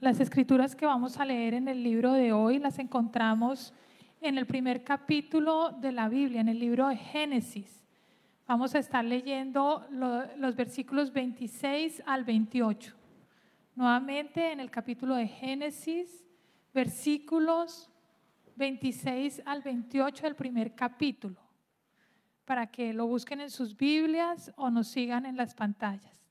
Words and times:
Las 0.00 0.20
escrituras 0.20 0.76
que 0.76 0.86
vamos 0.86 1.18
a 1.18 1.24
leer 1.24 1.54
en 1.54 1.66
el 1.66 1.82
libro 1.82 2.12
de 2.12 2.32
hoy 2.32 2.60
las 2.60 2.78
encontramos 2.78 3.74
en 4.20 4.38
el 4.38 4.46
primer 4.46 4.84
capítulo 4.84 5.70
de 5.72 5.90
la 5.90 6.08
Biblia, 6.08 6.40
en 6.40 6.48
el 6.48 6.60
libro 6.60 6.86
de 6.86 6.96
Génesis. 6.96 7.84
Vamos 8.46 8.76
a 8.76 8.78
estar 8.78 9.04
leyendo 9.04 9.84
los 9.90 10.54
versículos 10.54 11.12
26 11.12 12.04
al 12.06 12.22
28. 12.22 12.94
Nuevamente 13.74 14.52
en 14.52 14.60
el 14.60 14.70
capítulo 14.70 15.16
de 15.16 15.26
Génesis, 15.26 16.24
versículos 16.72 17.90
26 18.54 19.42
al 19.46 19.62
28 19.62 20.22
del 20.22 20.36
primer 20.36 20.76
capítulo, 20.76 21.40
para 22.44 22.68
que 22.68 22.92
lo 22.92 23.08
busquen 23.08 23.40
en 23.40 23.50
sus 23.50 23.76
Biblias 23.76 24.52
o 24.54 24.70
nos 24.70 24.86
sigan 24.86 25.26
en 25.26 25.36
las 25.36 25.56
pantallas. 25.56 26.22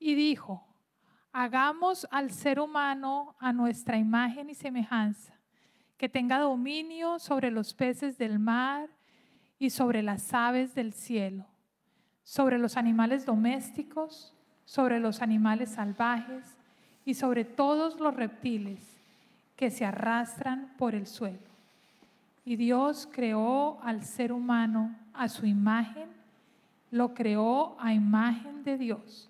Y 0.00 0.16
dijo, 0.16 0.66
hagamos 1.38 2.08
al 2.10 2.30
ser 2.30 2.58
humano 2.58 3.36
a 3.38 3.52
nuestra 3.52 3.98
imagen 3.98 4.48
y 4.48 4.54
semejanza, 4.54 5.34
que 5.98 6.08
tenga 6.08 6.38
dominio 6.38 7.18
sobre 7.18 7.50
los 7.50 7.74
peces 7.74 8.16
del 8.16 8.38
mar 8.38 8.88
y 9.58 9.68
sobre 9.68 10.02
las 10.02 10.32
aves 10.32 10.74
del 10.74 10.94
cielo, 10.94 11.44
sobre 12.22 12.56
los 12.56 12.78
animales 12.78 13.26
domésticos, 13.26 14.34
sobre 14.64 14.98
los 14.98 15.20
animales 15.20 15.72
salvajes 15.72 16.56
y 17.04 17.12
sobre 17.12 17.44
todos 17.44 18.00
los 18.00 18.16
reptiles 18.16 18.96
que 19.56 19.70
se 19.70 19.84
arrastran 19.84 20.72
por 20.78 20.94
el 20.94 21.06
suelo. 21.06 21.50
Y 22.46 22.56
Dios 22.56 23.06
creó 23.12 23.78
al 23.82 24.04
ser 24.04 24.32
humano 24.32 24.96
a 25.12 25.28
su 25.28 25.44
imagen, 25.44 26.08
lo 26.90 27.12
creó 27.12 27.76
a 27.78 27.92
imagen 27.92 28.64
de 28.64 28.78
Dios. 28.78 29.28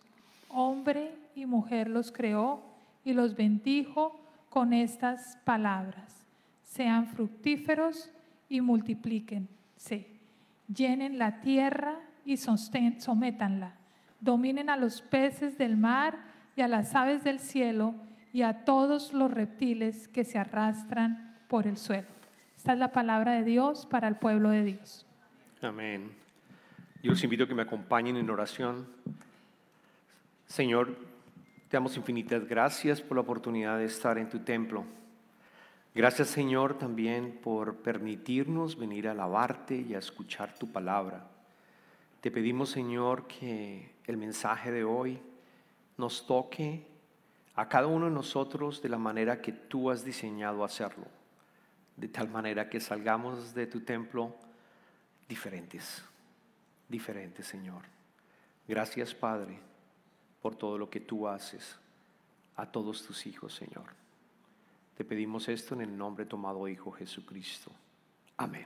Hombre 0.49 1.15
y 1.35 1.47
mujer 1.47 1.89
los 1.89 2.13
creó 2.13 2.63
y 3.05 3.13
los 3.13 3.37
bendijo 3.37 4.21
con 4.51 4.73
estas 4.73 5.37
palabras. 5.45 6.27
Sean 6.63 7.07
fructíferos 7.07 8.11
y 8.49 8.61
multiplíquense. 8.61 10.07
Llenen 10.67 11.19
la 11.19 11.41
tierra 11.41 11.99
y 12.25 12.37
sométanla. 12.37 13.75
Dominen 14.21 14.71
a 14.71 14.77
los 14.77 15.03
peces 15.03 15.59
del 15.59 15.77
mar 15.77 16.19
y 16.57 16.63
a 16.63 16.69
las 16.69 16.95
aves 16.95 17.23
del 17.23 17.39
cielo 17.39 17.95
y 18.33 18.43
a 18.43 18.65
todos 18.65 19.13
los 19.13 19.31
reptiles 19.31 20.09
que 20.09 20.25
se 20.25 20.39
arrastran 20.39 21.37
por 21.49 21.67
el 21.67 21.77
suelo. 21.77 22.09
Esta 22.57 22.73
es 22.73 22.79
la 22.79 22.93
palabra 22.93 23.33
de 23.33 23.45
Dios 23.45 23.87
para 23.87 24.09
el 24.09 24.17
pueblo 24.17 24.51
de 24.51 24.65
Dios. 24.65 25.07
Amén. 25.63 26.11
Yo 27.03 27.13
los 27.13 27.23
invito 27.23 27.45
a 27.45 27.47
que 27.47 27.55
me 27.55 27.63
acompañen 27.63 28.17
en 28.17 28.29
oración. 28.29 28.89
Señor, 30.47 30.97
te 31.69 31.77
damos 31.77 31.97
infinitas 31.97 32.47
gracias 32.47 33.03
por 33.03 33.17
la 33.17 33.23
oportunidad 33.23 33.79
de 33.79 33.87
estar 33.87 34.17
en 34.17 34.29
tu 34.29 34.39
templo. 34.39 34.85
Gracias 35.93 36.29
Señor 36.29 36.79
también 36.79 37.41
por 37.43 37.77
permitirnos 37.79 38.79
venir 38.79 39.09
a 39.09 39.11
alabarte 39.11 39.77
y 39.77 39.95
a 39.95 39.99
escuchar 39.99 40.55
tu 40.57 40.71
palabra. 40.71 41.27
Te 42.21 42.31
pedimos 42.31 42.71
Señor 42.71 43.27
que 43.27 43.91
el 44.07 44.17
mensaje 44.17 44.71
de 44.71 44.85
hoy 44.85 45.21
nos 45.97 46.27
toque 46.27 46.87
a 47.57 47.69
cada 47.69 47.89
uno 47.89 48.07
de 48.07 48.13
nosotros 48.13 48.81
de 48.81 48.89
la 48.89 48.99
manera 48.99 49.43
que 49.43 49.53
tú 49.53 49.91
has 49.91 50.05
diseñado 50.05 50.63
hacerlo, 50.63 51.07
de 51.97 52.07
tal 52.07 52.29
manera 52.29 52.69
que 52.69 52.79
salgamos 52.79 53.53
de 53.53 53.67
tu 53.67 53.81
templo 53.81 54.37
diferentes, 55.29 56.05
diferentes 56.89 57.47
Señor. 57.47 57.83
Gracias 58.69 59.13
Padre 59.13 59.59
por 60.47 60.55
todo 60.55 60.79
lo 60.79 60.89
que 60.89 61.01
tú 61.01 61.27
haces 61.27 61.77
a 62.55 62.71
todos 62.71 63.05
tus 63.05 63.27
hijos 63.27 63.53
Señor. 63.53 63.87
Te 64.97 65.05
pedimos 65.05 65.49
esto 65.49 65.75
en 65.75 65.81
el 65.81 65.99
nombre 65.99 66.25
tomado 66.25 66.69
Hijo 66.69 66.93
Jesucristo. 66.93 67.73
Amén. 68.37 68.65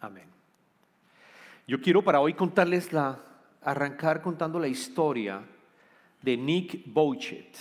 Amén. 0.00 0.24
Yo 1.66 1.82
quiero 1.82 2.02
para 2.02 2.20
hoy 2.20 2.32
contarles 2.32 2.94
la, 2.94 3.22
arrancar 3.60 4.22
contando 4.22 4.58
la 4.58 4.68
historia 4.68 5.44
de 6.22 6.34
Nick 6.34 6.84
Bouchet. 6.86 7.54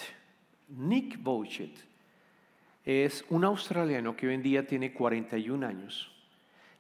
Nick 0.70 1.22
Bouchet 1.22 1.78
es 2.86 3.26
un 3.28 3.44
australiano 3.44 4.16
que 4.16 4.28
hoy 4.28 4.36
en 4.36 4.44
día 4.44 4.66
tiene 4.66 4.94
41 4.94 5.68
años 5.68 6.10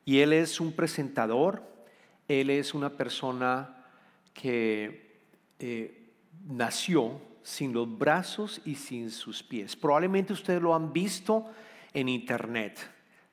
y 0.06 0.19
él 0.19 0.31
es 0.31 0.61
un 0.61 0.72
presentador, 0.72 1.63
él 2.29 2.50
es 2.50 2.73
una 2.73 2.95
persona 2.95 3.75
que 4.34 5.19
eh, 5.59 6.06
nació 6.45 7.21
sin 7.43 7.73
los 7.73 7.97
brazos 7.97 8.61
y 8.65 8.75
sin 8.75 9.09
sus 9.09 9.41
pies. 9.41 9.75
Probablemente 9.75 10.33
ustedes 10.33 10.61
lo 10.61 10.75
han 10.75 10.91
visto 10.91 11.45
en 11.93 12.09
internet, 12.09 12.77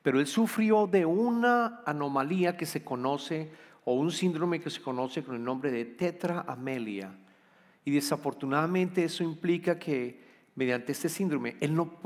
pero 0.01 0.19
él 0.19 0.27
sufrió 0.27 0.87
de 0.87 1.05
una 1.05 1.81
anomalía 1.85 2.55
que 2.55 2.65
se 2.65 2.83
conoce 2.83 3.51
o 3.83 3.93
un 3.93 4.11
síndrome 4.11 4.61
que 4.61 4.69
se 4.69 4.81
conoce 4.81 5.23
con 5.23 5.35
el 5.35 5.43
nombre 5.43 5.69
de 5.71 5.85
tetraamelia. 5.85 7.13
Y 7.83 7.91
desafortunadamente 7.91 9.03
eso 9.03 9.23
implica 9.23 9.77
que 9.77 10.23
mediante 10.55 10.91
este 10.93 11.09
síndrome 11.09 11.57
él 11.59 11.75
no 11.75 11.99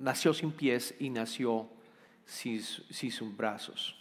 nació 0.00 0.32
sin 0.32 0.52
pies 0.52 0.94
y 0.98 1.10
nació 1.10 1.68
sin, 2.24 2.62
sin 2.62 3.12
sus 3.12 3.36
brazos. 3.36 3.96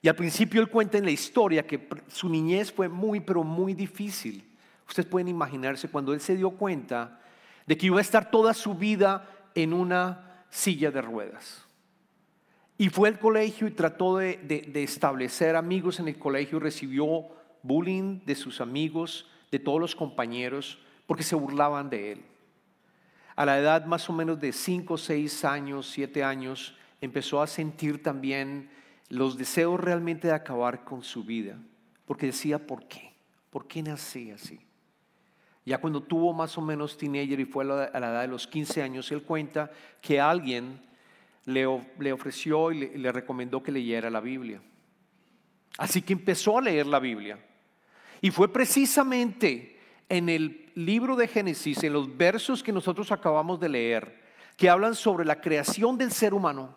Y 0.00 0.08
al 0.08 0.16
principio 0.16 0.60
él 0.60 0.68
cuenta 0.68 0.98
en 0.98 1.04
la 1.04 1.10
historia 1.10 1.66
que 1.66 1.88
su 2.08 2.28
niñez 2.28 2.72
fue 2.72 2.88
muy, 2.88 3.20
pero 3.20 3.44
muy 3.44 3.74
difícil. 3.74 4.51
Ustedes 4.88 5.08
pueden 5.08 5.28
imaginarse 5.28 5.88
cuando 5.88 6.12
él 6.12 6.20
se 6.20 6.36
dio 6.36 6.50
cuenta 6.50 7.20
de 7.66 7.76
que 7.76 7.86
iba 7.86 7.98
a 7.98 8.02
estar 8.02 8.30
toda 8.30 8.54
su 8.54 8.74
vida 8.74 9.28
en 9.54 9.72
una 9.72 10.44
silla 10.50 10.90
de 10.90 11.00
ruedas. 11.00 11.66
Y 12.78 12.88
fue 12.88 13.08
al 13.08 13.18
colegio 13.18 13.66
y 13.66 13.70
trató 13.70 14.16
de, 14.16 14.70
establecer 14.74 15.56
amigos 15.56 16.00
en 16.00 16.08
el 16.08 16.18
colegio, 16.18 16.58
recibió 16.58 17.26
bullying 17.62 18.20
de 18.24 18.34
sus 18.34 18.60
amigos, 18.60 19.28
de 19.50 19.58
todos 19.58 19.80
los 19.80 19.94
compañeros, 19.94 20.78
porque 21.06 21.22
se 21.22 21.36
burlaban 21.36 21.88
de 21.90 22.12
él. 22.12 22.24
A 23.36 23.46
la 23.46 23.58
edad 23.58 23.86
más 23.86 24.08
o 24.10 24.12
menos 24.12 24.40
de 24.40 24.52
5, 24.52 24.98
6 24.98 25.44
años, 25.44 25.90
7 25.90 26.24
años, 26.24 26.74
empezó 27.00 27.40
a 27.40 27.46
sentir 27.46 28.02
también 28.02 28.70
los 29.08 29.36
deseos 29.36 29.78
realmente 29.78 30.28
de 30.28 30.34
acabar 30.34 30.84
con 30.84 31.02
su 31.02 31.22
vida, 31.22 31.56
porque 32.04 32.26
decía, 32.26 32.66
¿por 32.66 32.88
qué? 32.88 33.14
¿Por 33.50 33.66
qué 33.66 33.82
nací 33.82 34.30
así? 34.30 34.58
Ya 35.64 35.78
cuando 35.78 36.02
tuvo 36.02 36.32
más 36.32 36.58
o 36.58 36.60
menos 36.60 36.96
teenager 36.96 37.38
y 37.38 37.44
fue 37.44 37.64
a 37.64 37.66
la, 37.66 38.08
edad 38.08 38.22
de 38.22 38.28
los 38.28 38.46
15 38.46 38.82
años, 38.82 39.10
él 39.12 39.22
cuenta 39.22 39.70
que 40.00 40.20
alguien 40.20 40.80
le, 41.44 41.66
ofreció 41.66 42.72
y 42.72 42.88
le, 42.98 43.12
recomendó 43.12 43.62
que 43.62 43.70
leyera 43.70 44.10
la 44.10 44.20
Biblia. 44.20 44.60
Así 45.78 46.02
que 46.02 46.12
empezó 46.12 46.58
a 46.58 46.62
leer 46.62 46.86
la 46.86 46.98
Biblia. 46.98 47.38
Y 48.20 48.30
fue 48.30 48.52
precisamente 48.52 49.78
en 50.08 50.28
el 50.28 50.70
libro 50.74 51.16
de 51.16 51.28
Génesis, 51.28 51.82
en 51.84 51.92
los 51.92 52.16
versos 52.16 52.62
que 52.62 52.72
nosotros 52.72 53.12
acabamos 53.12 53.60
de 53.60 53.68
leer, 53.68 54.20
que 54.56 54.68
hablan 54.68 54.94
sobre 54.94 55.24
la 55.24 55.40
creación 55.40 55.96
del 55.96 56.12
ser 56.12 56.34
humano, 56.34 56.76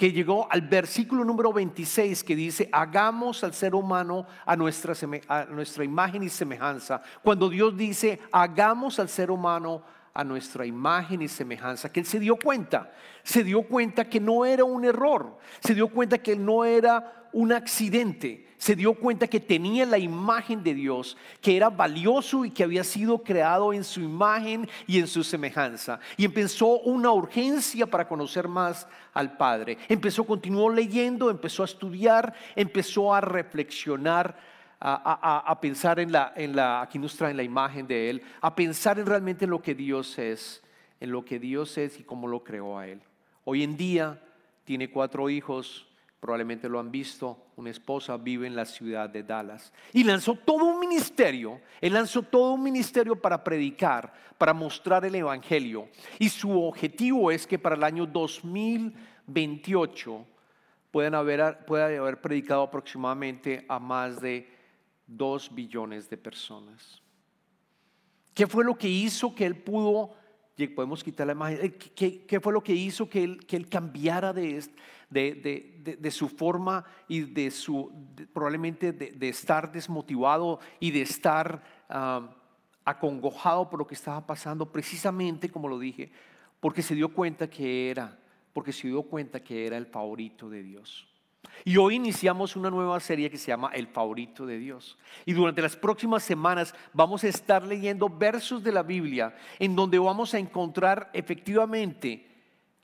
que 0.00 0.12
llegó 0.12 0.50
al 0.50 0.62
versículo 0.62 1.26
número 1.26 1.52
26 1.52 2.24
que 2.24 2.34
dice, 2.34 2.70
hagamos 2.72 3.44
al 3.44 3.52
ser 3.52 3.74
humano 3.74 4.24
a 4.46 4.56
nuestra, 4.56 4.94
a 5.28 5.44
nuestra 5.44 5.84
imagen 5.84 6.22
y 6.22 6.30
semejanza. 6.30 7.02
Cuando 7.22 7.50
Dios 7.50 7.76
dice, 7.76 8.18
hagamos 8.32 8.98
al 8.98 9.10
ser 9.10 9.30
humano 9.30 9.82
nuestra 10.24 10.66
imagen 10.66 11.22
y 11.22 11.28
semejanza, 11.28 11.90
que 11.90 12.00
él 12.00 12.06
se 12.06 12.20
dio 12.20 12.36
cuenta, 12.36 12.92
se 13.22 13.44
dio 13.44 13.62
cuenta 13.62 14.08
que 14.08 14.20
no 14.20 14.44
era 14.44 14.64
un 14.64 14.84
error, 14.84 15.38
se 15.60 15.74
dio 15.74 15.88
cuenta 15.88 16.18
que 16.18 16.36
no 16.36 16.64
era 16.64 17.28
un 17.32 17.52
accidente, 17.52 18.48
se 18.58 18.76
dio 18.76 18.94
cuenta 18.94 19.26
que 19.26 19.40
tenía 19.40 19.86
la 19.86 19.98
imagen 19.98 20.62
de 20.62 20.74
Dios, 20.74 21.16
que 21.40 21.56
era 21.56 21.70
valioso 21.70 22.44
y 22.44 22.50
que 22.50 22.64
había 22.64 22.84
sido 22.84 23.22
creado 23.22 23.72
en 23.72 23.84
su 23.84 24.00
imagen 24.00 24.68
y 24.86 24.98
en 24.98 25.06
su 25.06 25.24
semejanza. 25.24 26.00
Y 26.16 26.24
empezó 26.24 26.80
una 26.80 27.10
urgencia 27.12 27.86
para 27.86 28.06
conocer 28.06 28.48
más 28.48 28.86
al 29.14 29.36
Padre. 29.36 29.78
Empezó, 29.88 30.24
continuó 30.24 30.70
leyendo, 30.70 31.30
empezó 31.30 31.62
a 31.62 31.66
estudiar, 31.66 32.34
empezó 32.54 33.14
a 33.14 33.20
reflexionar 33.20 34.36
a, 34.80 35.58
pensar 35.60 36.00
en 36.00 36.10
la, 36.10 36.32
en 36.34 36.56
la, 36.56 36.80
aquí 36.80 36.98
nos 36.98 37.16
trae 37.16 37.34
la 37.34 37.42
imagen 37.42 37.86
de 37.86 38.10
Él, 38.10 38.22
a 38.40 38.54
pensar 38.54 38.98
en 38.98 39.06
realmente 39.06 39.46
lo 39.46 39.60
que 39.60 39.74
Dios 39.74 40.18
es, 40.18 40.62
en 41.00 41.10
lo 41.10 41.24
que 41.24 41.38
Dios 41.38 41.76
es 41.78 42.00
y 42.00 42.02
cómo 42.02 42.26
lo 42.26 42.42
creó 42.42 42.78
a 42.78 42.86
Él. 42.86 43.02
Hoy 43.44 43.62
en 43.62 43.76
día 43.76 44.22
tiene 44.64 44.90
cuatro 44.90 45.28
hijos, 45.28 45.86
probablemente 46.18 46.68
lo 46.68 46.78
han 46.78 46.90
visto, 46.90 47.46
una 47.56 47.70
esposa 47.70 48.16
vive 48.16 48.46
en 48.46 48.56
la 48.56 48.64
ciudad 48.64 49.10
de 49.10 49.22
Dallas 49.22 49.72
y 49.92 50.04
lanzó 50.04 50.34
todo 50.34 50.64
un 50.64 50.78
ministerio, 50.78 51.60
él 51.80 51.94
lanzó 51.94 52.22
todo 52.22 52.52
un 52.52 52.62
ministerio 52.62 53.16
para 53.16 53.42
predicar, 53.42 54.12
para 54.38 54.52
mostrar 54.52 55.04
el 55.04 55.14
Evangelio 55.14 55.88
y 56.18 56.28
su 56.28 56.62
objetivo 56.62 57.30
es 57.30 57.46
que 57.46 57.58
para 57.58 57.76
el 57.76 57.84
año 57.84 58.06
2028 58.06 60.26
puedan 60.90 61.14
haber, 61.14 61.64
pueda 61.66 61.86
haber 61.86 62.20
predicado 62.20 62.62
aproximadamente 62.62 63.64
a 63.68 63.78
más 63.78 64.20
de 64.20 64.59
dos 65.16 65.54
billones 65.54 66.08
de 66.08 66.16
personas. 66.16 67.02
¿Qué 68.34 68.46
fue 68.46 68.64
lo 68.64 68.76
que 68.76 68.88
hizo 68.88 69.34
que 69.34 69.44
él 69.44 69.56
pudo 69.56 70.14
podemos 70.68 71.02
quitar 71.02 71.26
la 71.26 71.32
imagen. 71.32 71.58
Eh, 71.62 71.72
¿Qué, 72.26 72.40
fue 72.40 72.52
lo 72.52 72.62
que 72.62 72.74
hizo 72.74 73.08
que 73.08 73.24
él, 73.24 73.46
que 73.46 73.56
él 73.56 73.68
cambiara 73.68 74.32
de, 74.32 74.62
de, 75.08 75.96
de, 75.98 76.10
su 76.10 76.28
forma 76.28 76.84
y 77.08 77.20
de 77.20 77.50
su, 77.50 77.92
probablemente 78.32 78.92
de, 78.92 79.28
estar 79.28 79.72
desmotivado 79.72 80.60
y 80.78 80.90
de 80.90 81.02
estar 81.02 81.62
acongojado 82.84 83.68
por 83.70 83.78
lo 83.78 83.86
que 83.86 83.94
estaba 83.94 84.26
pasando? 84.26 84.70
Precisamente, 84.70 85.48
como 85.50 85.68
lo 85.68 85.78
dije, 85.78 86.10
porque 86.60 86.82
se 86.82 86.94
dio 86.94 87.12
cuenta 87.12 87.48
que 87.48 87.90
era, 87.90 88.18
porque 88.52 88.72
se 88.72 88.88
dio 88.88 89.02
cuenta 89.02 89.40
que 89.40 89.66
era 89.66 89.76
el 89.76 89.86
favorito 89.86 90.48
de 90.50 90.62
Dios. 90.62 91.06
Y 91.64 91.76
hoy 91.76 91.96
iniciamos 91.96 92.56
una 92.56 92.70
nueva 92.70 92.98
serie 93.00 93.30
que 93.30 93.38
se 93.38 93.48
llama 93.48 93.70
El 93.72 93.86
favorito 93.86 94.46
de 94.46 94.58
Dios. 94.58 94.98
Y 95.26 95.32
durante 95.32 95.62
las 95.62 95.76
próximas 95.76 96.22
semanas 96.22 96.74
vamos 96.92 97.24
a 97.24 97.28
estar 97.28 97.62
leyendo 97.62 98.08
versos 98.08 98.62
de 98.62 98.72
la 98.72 98.82
Biblia 98.82 99.36
en 99.58 99.76
donde 99.76 99.98
vamos 99.98 100.34
a 100.34 100.38
encontrar 100.38 101.10
efectivamente 101.12 102.26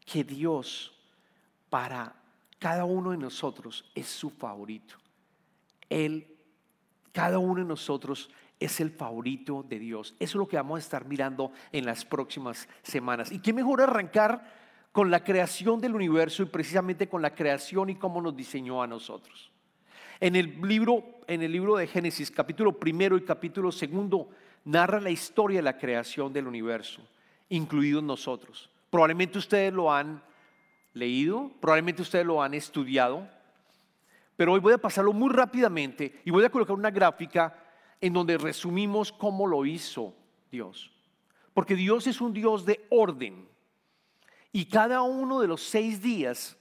que 0.04 0.24
Dios 0.24 0.94
para 1.68 2.14
cada 2.58 2.84
uno 2.84 3.10
de 3.10 3.18
nosotros 3.18 3.84
es 3.94 4.06
su 4.06 4.30
favorito. 4.30 4.96
Él, 5.88 6.26
cada 7.12 7.38
uno 7.38 7.62
de 7.62 7.68
nosotros 7.68 8.30
es 8.58 8.80
el 8.80 8.90
favorito 8.90 9.64
de 9.68 9.78
Dios. 9.78 10.14
Eso 10.18 10.30
es 10.30 10.34
lo 10.34 10.48
que 10.48 10.56
vamos 10.56 10.76
a 10.76 10.80
estar 10.80 11.04
mirando 11.04 11.52
en 11.72 11.84
las 11.84 12.04
próximas 12.04 12.68
semanas. 12.82 13.30
Y 13.30 13.40
qué 13.40 13.52
mejor 13.52 13.82
arrancar 13.82 14.65
con 14.96 15.10
la 15.10 15.22
creación 15.22 15.78
del 15.78 15.94
universo 15.94 16.42
y 16.42 16.46
precisamente 16.46 17.06
con 17.06 17.20
la 17.20 17.34
creación 17.34 17.90
y 17.90 17.96
cómo 17.96 18.22
nos 18.22 18.34
diseñó 18.34 18.82
a 18.82 18.86
nosotros. 18.86 19.52
En 20.20 20.34
el 20.36 20.58
libro, 20.62 21.04
en 21.26 21.42
el 21.42 21.52
libro 21.52 21.76
de 21.76 21.86
Génesis, 21.86 22.30
capítulo 22.30 22.72
primero 22.72 23.18
y 23.18 23.20
capítulo 23.20 23.70
segundo, 23.70 24.30
narra 24.64 24.98
la 24.98 25.10
historia 25.10 25.58
de 25.58 25.64
la 25.64 25.76
creación 25.76 26.32
del 26.32 26.46
universo, 26.46 27.02
incluidos 27.50 28.02
nosotros. 28.02 28.70
Probablemente 28.88 29.36
ustedes 29.36 29.70
lo 29.70 29.92
han 29.92 30.22
leído, 30.94 31.50
probablemente 31.60 32.00
ustedes 32.00 32.24
lo 32.24 32.42
han 32.42 32.54
estudiado, 32.54 33.28
pero 34.34 34.54
hoy 34.54 34.60
voy 34.60 34.72
a 34.72 34.78
pasarlo 34.78 35.12
muy 35.12 35.30
rápidamente 35.30 36.22
y 36.24 36.30
voy 36.30 36.42
a 36.46 36.50
colocar 36.50 36.74
una 36.74 36.90
gráfica 36.90 37.54
en 38.00 38.14
donde 38.14 38.38
resumimos 38.38 39.12
cómo 39.12 39.46
lo 39.46 39.66
hizo 39.66 40.14
Dios. 40.50 40.90
Porque 41.52 41.74
Dios 41.74 42.06
es 42.06 42.22
un 42.22 42.32
Dios 42.32 42.64
de 42.64 42.86
orden. 42.88 43.46
Y 44.56 44.64
cada 44.64 45.02
uno 45.02 45.42
de 45.42 45.48
los 45.48 45.60
seis 45.60 46.00
días 46.00 46.56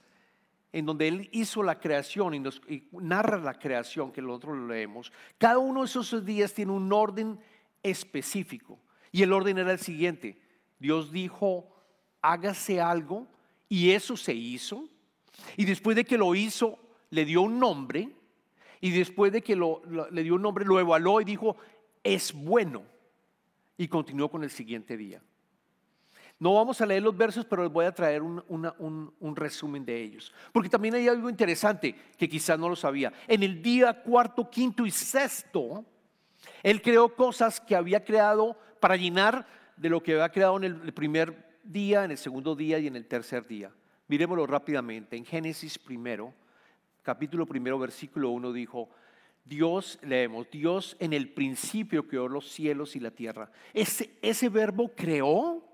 en 0.70 0.84
donde 0.84 1.08
Él 1.08 1.30
hizo 1.32 1.62
la 1.62 1.80
creación 1.80 2.34
y, 2.34 2.40
nos, 2.40 2.60
narra 2.92 3.38
la 3.38 3.54
creación, 3.58 4.12
que 4.12 4.20
nosotros 4.20 4.58
lo 4.58 4.66
leemos, 4.66 5.10
cada 5.38 5.56
uno 5.56 5.80
de 5.80 5.86
esos 5.86 6.22
días 6.22 6.52
tiene 6.52 6.72
un 6.72 6.92
orden 6.92 7.40
específico. 7.82 8.78
Y 9.12 9.22
el 9.22 9.32
orden 9.32 9.56
era 9.56 9.72
el 9.72 9.78
siguiente. 9.78 10.38
Dios 10.78 11.10
dijo, 11.10 11.74
hágase 12.20 12.82
algo, 12.82 13.28
y 13.66 13.92
eso 13.92 14.14
se 14.14 14.34
hizo. 14.34 14.86
Y 15.56 15.64
después 15.64 15.96
de 15.96 16.04
que 16.04 16.18
lo 16.18 16.34
hizo, 16.34 16.78
le 17.08 17.24
dio 17.24 17.40
un 17.40 17.58
nombre. 17.58 18.10
Y 18.82 18.90
después 18.90 19.32
de 19.32 19.40
que 19.40 19.56
le 19.56 20.22
dio 20.22 20.34
un 20.34 20.42
nombre, 20.42 20.66
lo 20.66 20.78
evaluó 20.78 21.22
y 21.22 21.24
dijo, 21.24 21.56
es 22.04 22.34
bueno. 22.34 22.82
Y 23.78 23.88
continuó 23.88 24.30
con 24.30 24.44
el 24.44 24.50
siguiente 24.50 24.98
día. 24.98 25.22
No 26.38 26.54
vamos 26.54 26.80
a 26.80 26.86
leer 26.86 27.02
los 27.02 27.16
versos, 27.16 27.46
pero 27.46 27.62
les 27.62 27.72
voy 27.72 27.86
a 27.86 27.94
traer 27.94 28.22
un, 28.22 29.34
resumen 29.34 29.84
de 29.84 30.02
ellos. 30.02 30.34
Porque 30.52 30.68
también 30.68 30.94
hay 30.94 31.08
algo 31.08 31.30
interesante 31.30 31.94
que 32.18 32.28
quizás 32.28 32.58
no 32.58 32.68
lo 32.68 32.76
sabía. 32.76 33.12
En 33.26 33.42
el 33.42 33.62
día 33.62 34.02
cuarto, 34.02 34.50
quinto 34.50 34.84
y 34.84 34.90
sexto, 34.90 35.84
Él 36.62 36.82
creó 36.82 37.14
cosas 37.14 37.60
que 37.60 37.74
había 37.74 38.04
creado 38.04 38.56
para 38.80 38.96
llenar 38.96 39.46
de 39.76 39.88
lo 39.88 40.02
que 40.02 40.12
había 40.12 40.28
creado 40.28 40.58
en 40.58 40.64
el 40.64 40.92
primer 40.92 41.58
día, 41.62 42.04
en 42.04 42.10
el 42.10 42.18
segundo 42.18 42.54
día 42.54 42.78
y 42.78 42.86
en 42.86 42.96
el 42.96 43.06
tercer 43.06 43.46
día. 43.46 43.70
Miremoslo 44.08 44.46
rápidamente. 44.46 45.16
En 45.16 45.24
Génesis 45.24 45.78
primero, 45.78 46.34
capítulo 47.02 47.46
primero, 47.46 47.78
versículo 47.78 48.30
uno 48.30 48.52
dijo, 48.52 48.90
Dios, 49.44 49.98
leemos, 50.02 50.50
Dios 50.50 50.96
en 50.98 51.12
el 51.12 51.30
principio 51.30 52.06
creó 52.06 52.28
los 52.28 52.50
cielos 52.50 52.94
y 52.94 53.00
la 53.00 53.10
tierra. 53.10 53.50
Ese, 53.72 54.10
ese 54.20 54.48
verbo 54.48 54.90
creó 54.94 55.65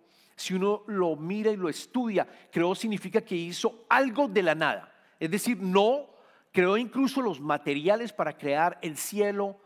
si 0.42 0.54
uno 0.54 0.82
lo 0.88 1.14
mira 1.14 1.52
y 1.52 1.56
lo 1.56 1.68
estudia, 1.68 2.26
creó 2.50 2.74
significa 2.74 3.20
que 3.20 3.36
hizo 3.36 3.84
algo 3.88 4.26
de 4.26 4.42
la 4.42 4.56
nada. 4.56 4.92
Es 5.20 5.30
decir, 5.30 5.56
no 5.60 6.10
creó 6.50 6.76
incluso 6.76 7.22
los 7.22 7.40
materiales 7.40 8.12
para 8.12 8.36
crear 8.36 8.76
el 8.82 8.96
cielo 8.96 9.60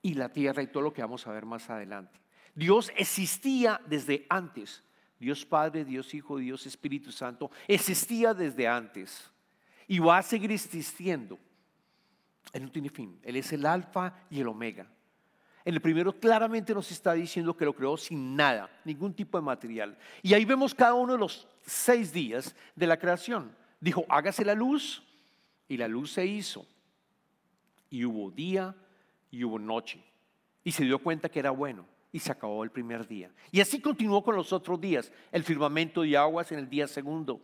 y 0.00 0.14
la 0.14 0.28
tierra 0.28 0.62
y 0.62 0.68
todo 0.68 0.84
lo 0.84 0.92
que 0.92 1.02
vamos 1.02 1.26
a 1.26 1.32
ver 1.32 1.44
más 1.46 1.68
adelante. 1.68 2.20
Dios 2.54 2.92
existía 2.96 3.80
desde 3.86 4.24
antes. 4.28 4.84
Dios 5.18 5.44
Padre, 5.44 5.84
Dios 5.84 6.14
Hijo, 6.14 6.38
Dios 6.38 6.64
Espíritu 6.64 7.10
Santo, 7.10 7.50
existía 7.66 8.32
desde 8.32 8.68
antes 8.68 9.30
y 9.88 9.98
va 9.98 10.18
a 10.18 10.22
seguir 10.22 10.52
existiendo. 10.52 11.38
Él 12.52 12.62
no 12.62 12.70
tiene 12.70 12.88
fin. 12.88 13.18
Él 13.24 13.34
es 13.34 13.52
el 13.52 13.66
alfa 13.66 14.14
y 14.30 14.40
el 14.40 14.46
omega. 14.46 14.86
En 15.64 15.74
el 15.74 15.80
primero 15.80 16.12
claramente 16.12 16.74
nos 16.74 16.90
está 16.90 17.12
diciendo 17.12 17.56
que 17.56 17.64
lo 17.64 17.74
creó 17.74 17.96
sin 17.96 18.34
nada, 18.34 18.70
ningún 18.84 19.12
tipo 19.14 19.38
de 19.38 19.42
material. 19.42 19.96
Y 20.22 20.34
ahí 20.34 20.44
vemos 20.44 20.74
cada 20.74 20.94
uno 20.94 21.12
de 21.12 21.18
los 21.18 21.46
seis 21.62 22.12
días 22.12 22.54
de 22.74 22.86
la 22.86 22.98
creación. 22.98 23.54
Dijo, 23.80 24.04
hágase 24.08 24.44
la 24.44 24.54
luz, 24.54 25.02
y 25.70 25.76
la 25.76 25.86
luz 25.86 26.10
se 26.10 26.26
hizo. 26.26 26.66
Y 27.88 28.04
hubo 28.04 28.28
día 28.32 28.74
y 29.30 29.44
hubo 29.44 29.56
noche. 29.56 30.02
Y 30.64 30.72
se 30.72 30.84
dio 30.84 30.98
cuenta 30.98 31.28
que 31.28 31.38
era 31.38 31.52
bueno. 31.52 31.86
Y 32.10 32.18
se 32.18 32.32
acabó 32.32 32.64
el 32.64 32.72
primer 32.72 33.06
día. 33.06 33.30
Y 33.52 33.60
así 33.60 33.80
continuó 33.80 34.24
con 34.24 34.34
los 34.34 34.52
otros 34.52 34.80
días. 34.80 35.12
El 35.30 35.44
firmamento 35.44 36.02
de 36.02 36.16
aguas 36.16 36.50
en 36.50 36.58
el 36.58 36.68
día 36.68 36.88
segundo. 36.88 37.40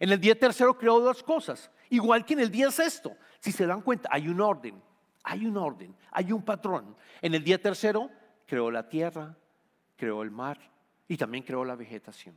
En 0.00 0.10
el 0.10 0.20
día 0.20 0.36
tercero 0.36 0.76
creó 0.76 0.98
dos 0.98 1.22
cosas. 1.22 1.70
Igual 1.88 2.24
que 2.24 2.32
en 2.32 2.40
el 2.40 2.50
día 2.50 2.68
sexto. 2.72 3.16
Si 3.38 3.52
se 3.52 3.64
dan 3.64 3.80
cuenta, 3.80 4.08
hay 4.10 4.26
un 4.26 4.40
orden. 4.40 4.82
Hay 5.24 5.46
un 5.46 5.56
orden, 5.56 5.94
hay 6.10 6.32
un 6.32 6.42
patrón. 6.42 6.96
En 7.20 7.34
el 7.34 7.44
día 7.44 7.60
tercero 7.60 8.10
creó 8.46 8.70
la 8.70 8.88
tierra, 8.88 9.36
creó 9.96 10.22
el 10.22 10.30
mar 10.30 10.58
y 11.08 11.16
también 11.16 11.44
creó 11.44 11.64
la 11.64 11.76
vegetación. 11.76 12.36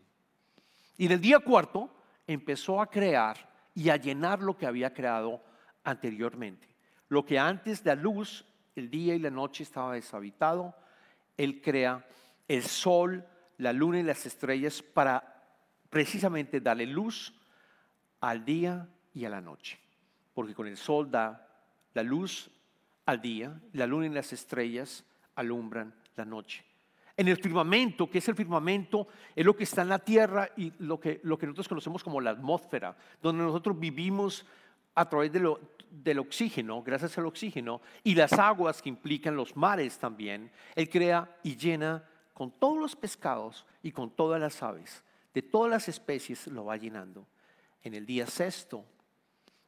Y 0.97 1.07
en 1.07 1.13
el 1.13 1.21
día 1.21 1.39
cuarto 1.39 1.89
empezó 2.27 2.81
a 2.81 2.89
crear 2.89 3.37
y 3.73 3.89
a 3.89 3.97
llenar 3.97 4.41
lo 4.41 4.57
que 4.57 4.65
había 4.65 4.93
creado 4.93 5.41
anteriormente. 5.83 6.67
Lo 7.09 7.25
que 7.25 7.37
antes 7.37 7.83
de 7.83 7.95
la 7.95 8.01
luz, 8.01 8.45
el 8.75 8.89
día 8.89 9.15
y 9.15 9.19
la 9.19 9.29
noche 9.29 9.63
estaba 9.63 9.93
deshabitado, 9.93 10.75
Él 11.37 11.61
crea 11.61 12.05
el 12.47 12.63
sol, 12.63 13.25
la 13.57 13.73
luna 13.73 13.99
y 13.99 14.03
las 14.03 14.25
estrellas 14.25 14.81
para 14.81 15.43
precisamente 15.89 16.59
darle 16.59 16.85
luz 16.85 17.33
al 18.21 18.43
día 18.43 18.87
y 19.13 19.25
a 19.25 19.29
la 19.29 19.41
noche. 19.41 19.79
Porque 20.33 20.53
con 20.53 20.67
el 20.67 20.77
sol 20.77 21.09
da 21.09 21.47
la 21.93 22.03
luz 22.03 22.49
al 23.05 23.21
día, 23.21 23.59
la 23.73 23.85
luna 23.85 24.07
y 24.07 24.09
las 24.09 24.33
estrellas 24.33 25.03
alumbran 25.35 25.93
la 26.15 26.25
noche. 26.25 26.63
En 27.17 27.27
el 27.27 27.37
firmamento, 27.37 28.09
que 28.09 28.17
es 28.17 28.27
el 28.27 28.35
firmamento, 28.35 29.07
es 29.35 29.45
lo 29.45 29.55
que 29.55 29.63
está 29.63 29.83
en 29.83 29.89
la 29.89 29.99
tierra 29.99 30.49
y 30.57 30.73
lo 30.79 30.99
que, 30.99 31.21
nosotros 31.23 31.67
conocemos 31.67 32.03
como 32.03 32.19
la 32.19 32.31
atmósfera, 32.31 32.97
donde 33.21 33.43
nosotros 33.43 33.79
vivimos 33.79 34.45
a 34.95 35.07
través 35.07 35.31
del 35.31 36.19
oxígeno, 36.19 36.83
gracias 36.83 37.17
al 37.17 37.25
oxígeno, 37.25 37.81
y 38.03 38.15
las 38.15 38.33
aguas 38.33 38.81
que 38.81 38.89
implican 38.89 39.35
los 39.35 39.55
mares 39.55 39.97
también. 39.97 40.51
Él 40.75 40.89
crea 40.89 41.37
y 41.43 41.55
llena 41.55 42.03
con 42.33 42.51
todos 42.51 42.77
los 42.77 42.95
pescados 42.97 43.65
y 43.81 43.91
con 43.91 44.11
todas 44.11 44.41
las 44.41 44.61
aves, 44.61 45.03
de 45.33 45.41
todas 45.41 45.71
las 45.71 45.87
especies 45.87 46.47
lo 46.47 46.65
va 46.65 46.75
llenando. 46.75 47.25
En 47.81 47.93
el 47.93 48.05
día 48.05 48.27
sexto, 48.27 48.83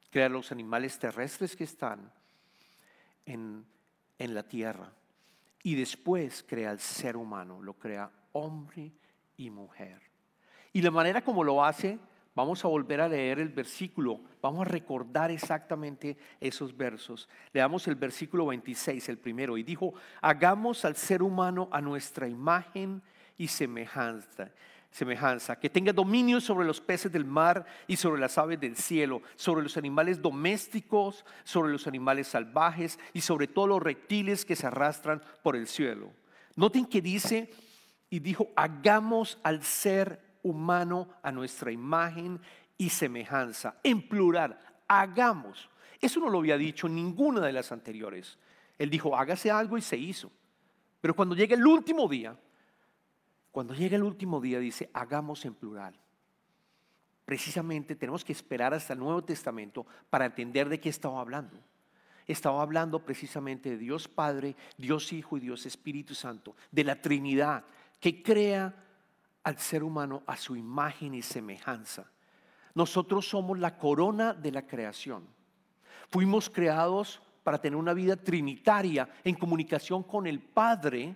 crea 0.09 0.27
los 0.27 0.51
animales 0.51 0.97
terrestres 0.99 1.55
que 1.55 1.63
están 1.63 2.11
en, 3.27 3.65
la 4.17 4.43
tierra. 4.43 4.91
Y 5.63 5.75
después 5.75 6.43
crea 6.47 6.71
el 6.71 6.79
ser 6.79 7.15
humano, 7.15 7.61
lo 7.61 7.73
crea 7.73 8.09
hombre 8.31 8.91
y 9.35 9.49
mujer. 9.49 10.01
Y 10.73 10.81
la 10.81 10.91
manera 10.91 11.21
como 11.21 11.43
lo 11.43 11.63
hace, 11.63 11.99
vamos 12.33 12.63
a 12.63 12.67
volver 12.67 13.01
a 13.01 13.09
leer 13.09 13.39
el 13.39 13.49
versículo, 13.49 14.21
vamos 14.41 14.61
a 14.61 14.69
recordar 14.69 15.31
exactamente 15.31 16.17
esos 16.39 16.75
versos. 16.75 17.27
Leamos 17.53 17.87
el 17.87 17.95
versículo 17.95 18.47
26, 18.47 19.09
el 19.09 19.17
primero, 19.17 19.57
y 19.57 19.63
dijo, 19.63 19.93
hagamos 20.21 20.85
al 20.85 20.95
ser 20.95 21.21
humano 21.21 21.67
a 21.71 21.81
nuestra 21.81 22.27
imagen 22.27 23.01
y 23.37 23.47
semejanza 23.47 24.51
semejanza, 24.91 25.59
que 25.59 25.69
tenga 25.69 25.93
dominio 25.93 26.41
sobre 26.41 26.65
los 26.65 26.81
peces 26.81 27.11
del 27.11 27.25
mar 27.25 27.65
y 27.87 27.97
sobre 27.97 28.19
las 28.19 28.37
aves 28.37 28.59
del 28.59 28.75
cielo, 28.75 29.21
sobre 29.35 29.63
los 29.63 29.77
animales 29.77 30.21
domésticos, 30.21 31.25
sobre 31.43 31.71
los 31.71 31.87
animales 31.87 32.27
salvajes 32.27 32.99
y 33.13 33.21
sobre 33.21 33.47
todos 33.47 33.69
los 33.69 33.81
reptiles 33.81 34.45
que 34.45 34.55
se 34.55 34.67
arrastran 34.67 35.21
por 35.43 35.55
el 35.55 35.67
cielo. 35.67 36.11
Noten 36.55 36.85
que 36.85 37.01
dice 37.01 37.51
y 38.09 38.19
dijo, 38.19 38.49
hagamos 38.55 39.37
al 39.43 39.63
ser 39.63 40.39
humano 40.43 41.09
a 41.21 41.31
nuestra 41.31 41.71
imagen 41.71 42.39
y 42.77 42.89
semejanza, 42.89 43.79
en 43.83 44.07
plural, 44.07 44.59
hagamos. 44.87 45.69
Eso 45.99 46.19
no 46.19 46.29
lo 46.29 46.39
había 46.39 46.57
dicho 46.57 46.87
ninguna 46.87 47.41
de 47.41 47.53
las 47.53 47.71
anteriores. 47.71 48.37
Él 48.77 48.89
dijo, 48.89 49.17
hágase 49.17 49.49
algo 49.49 49.77
y 49.77 49.81
se 49.81 49.97
hizo. 49.97 50.31
Pero 51.01 51.15
cuando 51.15 51.35
llega 51.35 51.55
el 51.55 51.65
último 51.65 52.07
día, 52.07 52.37
Cuando 53.57 53.73
llega 53.73 53.95
el 53.95 54.03
último 54.03 54.39
día 54.39 54.59
dice, 54.59 54.87
hagamos 54.93 55.43
en 55.43 55.55
plural. 55.55 55.95
Precisamente 57.25 57.95
tenemos 57.95 58.23
que 58.23 58.31
esperar 58.31 58.71
hasta 58.75 58.93
el 58.93 58.99
Nuevo 58.99 59.23
Testamento 59.23 59.83
para 60.11 60.27
entender 60.27 60.69
de 60.69 60.79
qué 60.79 60.89
estaba 60.89 61.19
hablando. 61.19 61.57
Estaba 62.27 62.61
hablando 62.61 63.03
precisamente 63.03 63.71
de 63.71 63.77
Dios 63.79 64.07
Padre, 64.07 64.55
Dios 64.77 65.11
Hijo 65.11 65.37
y 65.37 65.39
Dios 65.39 65.65
Espíritu 65.65 66.13
Santo, 66.13 66.55
de 66.69 66.83
la 66.83 67.01
Trinidad 67.01 67.65
que 67.99 68.21
crea 68.21 68.75
al 69.41 69.57
ser 69.57 69.81
humano 69.81 70.21
a 70.27 70.37
su 70.37 70.55
imagen 70.55 71.15
y 71.15 71.23
semejanza. 71.23 72.11
Nosotros 72.75 73.27
somos 73.27 73.57
la 73.57 73.75
corona 73.79 74.35
de 74.35 74.51
la 74.51 74.67
creación. 74.67 75.25
Fuimos 76.11 76.47
creados 76.51 77.23
para 77.41 77.59
tener 77.59 77.75
una 77.75 77.95
vida 77.95 78.17
trinitaria 78.17 79.09
en 79.23 79.33
comunicación 79.33 80.03
con 80.03 80.27
el 80.27 80.41
Padre, 80.41 81.15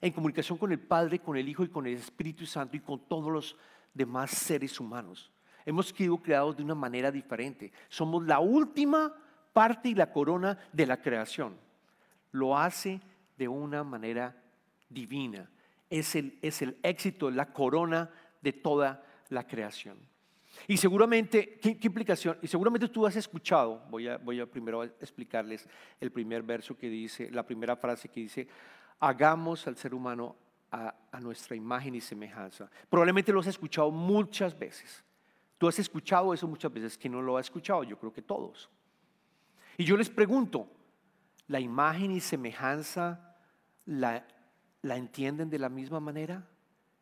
en 0.00 0.12
comunicación 0.12 0.58
con 0.58 0.72
el 0.72 0.80
Padre, 0.80 1.18
con 1.18 1.36
el 1.36 1.48
Hijo 1.48 1.64
y 1.64 1.68
con 1.68 1.86
el 1.86 1.94
Espíritu 1.94 2.46
Santo 2.46 2.76
y 2.76 2.80
con 2.80 3.00
todos 3.08 3.32
los 3.32 3.56
demás 3.92 4.30
seres 4.30 4.78
humanos. 4.78 5.30
Hemos 5.64 5.88
sido 5.88 6.18
creados 6.18 6.56
de 6.56 6.62
una 6.62 6.74
manera 6.74 7.10
diferente. 7.10 7.72
Somos 7.88 8.24
la 8.24 8.38
última 8.38 9.12
parte 9.52 9.88
y 9.88 9.94
la 9.94 10.12
corona 10.12 10.58
de 10.72 10.86
la 10.86 11.00
creación. 11.00 11.56
Lo 12.32 12.56
hace 12.56 13.00
de 13.36 13.48
una 13.48 13.82
manera 13.82 14.36
divina. 14.88 15.50
Es 15.90 16.14
el, 16.14 16.38
es 16.42 16.62
el 16.62 16.78
éxito, 16.82 17.30
la 17.30 17.52
corona 17.52 18.10
de 18.40 18.52
toda 18.52 19.04
la 19.28 19.46
creación. 19.46 19.98
Y 20.68 20.76
seguramente, 20.76 21.58
¿qué, 21.60 21.78
implicación? 21.82 22.38
Y 22.42 22.46
seguramente 22.46 22.88
tú 22.88 23.06
has 23.06 23.16
escuchado, 23.16 23.82
voy 23.90 24.08
a, 24.08 24.16
voy 24.18 24.40
a 24.40 24.46
primero 24.46 24.82
explicarles 24.82 25.68
el 26.00 26.10
primer 26.10 26.42
verso 26.42 26.76
que 26.76 26.88
dice, 26.88 27.30
la 27.30 27.44
primera 27.44 27.76
frase 27.76 28.08
que 28.08 28.20
dice, 28.20 28.48
hagamos 29.00 29.66
al 29.66 29.76
ser 29.76 29.94
humano 29.94 30.36
a, 30.70 30.94
nuestra 31.20 31.56
imagen 31.56 31.94
y 31.94 32.00
semejanza. 32.00 32.70
Probablemente 32.90 33.32
lo 33.32 33.40
has 33.40 33.46
escuchado 33.46 33.90
muchas 33.90 34.58
veces. 34.58 35.02
Tú 35.56 35.66
has 35.66 35.78
escuchado 35.78 36.34
eso 36.34 36.46
muchas 36.46 36.72
veces, 36.72 36.98
que 36.98 37.08
no 37.08 37.22
lo 37.22 37.38
ha 37.38 37.40
escuchado, 37.40 37.82
yo 37.84 37.98
creo 37.98 38.12
que 38.12 38.20
todos. 38.20 38.68
Y 39.78 39.84
yo 39.84 39.96
les 39.96 40.10
pregunto, 40.10 40.68
¿la 41.48 41.58
imagen 41.58 42.10
y 42.10 42.20
semejanza 42.20 43.34
la, 43.86 44.26
la 44.82 44.96
entienden 44.96 45.48
de 45.48 45.58
la 45.58 45.70
misma 45.70 46.00
manera? 46.00 46.46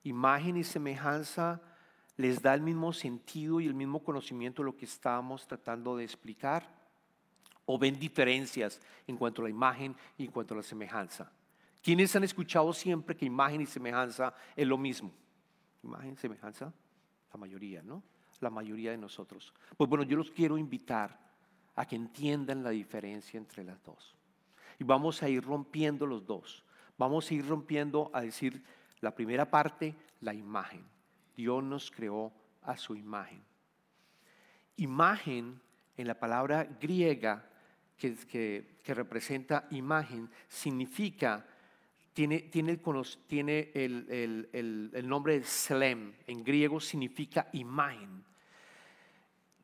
¿Imagen 0.05 0.57
y 0.57 0.65
semejanza 0.65 1.61
les 2.17 2.41
da 2.41 2.55
el 2.55 2.61
mismo 2.61 2.93
sentido 2.93 3.61
y 3.61 3.67
el 3.67 3.75
mismo 3.75 4.05
conocimiento 4.05 4.63
de 4.63 4.67
lo 4.67 4.77
que 4.77 4.85
estábamos 4.85 5.47
tratando 5.49 5.97
de 5.97 6.05
explicar? 6.05 6.69
¿O 7.67 7.79
ven 7.79 7.99
diferencias 7.99 8.81
en 9.09 9.17
cuanto 9.17 9.43
a 9.43 9.45
la 9.45 9.51
imagen 9.51 9.97
y 10.17 10.27
en 10.27 10.31
cuanto 10.31 10.55
a 10.55 10.59
la 10.59 10.63
semejanza? 10.63 11.33
¿Quiénes 11.85 12.17
han 12.17 12.25
escuchado 12.25 12.73
siempre 12.73 13.15
que 13.15 13.27
imagen 13.27 13.61
y 13.61 13.67
semejanza 13.67 14.35
es 14.57 14.67
lo 14.67 14.79
mismo? 14.79 15.13
Imagen 15.83 16.17
semejanza, 16.17 16.73
la 17.31 17.39
mayoría, 17.39 17.83
¿no? 17.83 18.03
La 18.41 18.49
mayoría 18.49 18.93
de 18.93 18.97
nosotros. 18.97 19.53
Pues 19.77 19.91
bueno, 19.91 20.03
yo 20.03 20.17
los 20.17 20.31
quiero 20.31 20.57
invitar 20.57 21.21
a 21.77 21.85
que 21.85 21.95
entiendan 21.95 22.65
la 22.65 22.71
diferencia 22.71 23.37
entre 23.37 23.65
las 23.65 23.83
dos. 23.85 24.17
Y 24.79 24.85
vamos 24.85 25.23
a 25.23 25.29
ir 25.29 25.45
rompiendo 25.45 26.07
los 26.07 26.25
dos. 26.25 26.65
Vamos 26.97 27.31
a 27.31 27.35
ir 27.35 27.47
rompiendo 27.47 28.11
a 28.15 28.23
decir 28.23 28.65
la 29.03 29.15
primera 29.15 29.51
parte, 29.51 29.95
la 30.23 30.33
imagen. 30.33 30.87
Dios 31.37 31.63
nos 31.63 31.91
creó 31.91 32.33
a 32.63 32.79
su 32.79 32.97
imagen. 32.97 33.45
Imagen 34.77 35.61
en 35.99 36.07
la 36.07 36.19
palabra 36.19 36.65
griega 36.81 37.47
que, 37.99 38.17
que, 38.83 38.95
representa 38.95 39.67
imagen 39.71 40.31
significa, 40.49 41.47
tiene, 42.15 42.41
tiene, 42.43 43.73
el, 43.75 45.05
nombre 45.09 45.41
de 45.41 45.45
Selem, 45.45 46.15
en 46.27 46.45
griego 46.45 46.81
significa 46.81 47.49
imagen. 47.53 48.25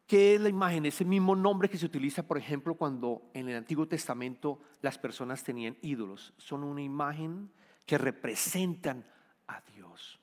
¿Qué 0.06 0.34
es 0.34 0.40
la 0.40 0.48
imagen? 0.48 0.84
Es 0.84 1.00
el 1.00 1.06
mismo 1.06 1.36
nombre 1.36 1.70
que 1.70 1.78
se 1.78 1.86
utiliza, 1.86 2.26
por 2.26 2.36
ejemplo, 2.36 2.74
cuando 2.74 3.30
en 3.32 3.48
el 3.48 3.56
Antiguo 3.56 3.86
Testamento 3.86 4.60
las 4.82 4.98
personas 4.98 5.44
tenían 5.44 5.76
ídolos. 5.80 6.34
Son 6.36 6.64
una 6.64 6.82
imagen 6.82 7.52
que 7.86 7.96
representan 7.96 9.06
a 9.46 9.62
Dios. 9.72 10.18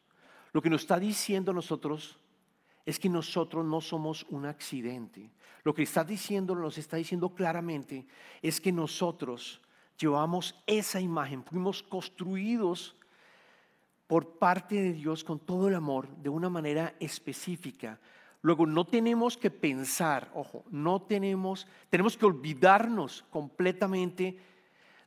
Lo 0.51 0.61
que 0.61 0.69
nos 0.69 0.81
está 0.81 0.99
diciendo 0.99 1.53
nosotros 1.53 2.19
es 2.85 2.99
que 2.99 3.07
nosotros 3.07 3.65
no 3.65 3.79
somos 3.79 4.25
un 4.29 4.45
accidente. 4.45 5.31
Lo 5.63 5.73
que 5.73 5.83
está 5.83 6.03
diciendo, 6.03 6.55
nos 6.55 6.77
está 6.77 6.97
diciendo 6.97 7.33
claramente, 7.33 8.05
es 8.41 8.59
que 8.59 8.73
nosotros 8.73 9.61
llevamos 9.97 10.55
esa 10.65 11.01
imagen, 11.01 11.43
fuimos 11.43 11.83
construidos 11.83 12.95
por 14.07 14.37
parte 14.37 14.75
de 14.75 14.93
Dios 14.93 15.23
con 15.23 15.39
todo 15.39 15.67
el 15.67 15.75
amor, 15.75 16.07
de 16.17 16.29
una 16.29 16.49
manera 16.49 16.95
específica. 16.99 17.99
Luego 18.41 18.65
no 18.65 18.85
tenemos 18.85 19.37
que 19.37 19.51
pensar, 19.51 20.31
ojo, 20.33 20.63
no 20.69 21.01
tenemos, 21.01 21.67
tenemos 21.89 22.15
que 22.15 22.25
olvidarnos 22.25 23.25
completamente 23.29 24.39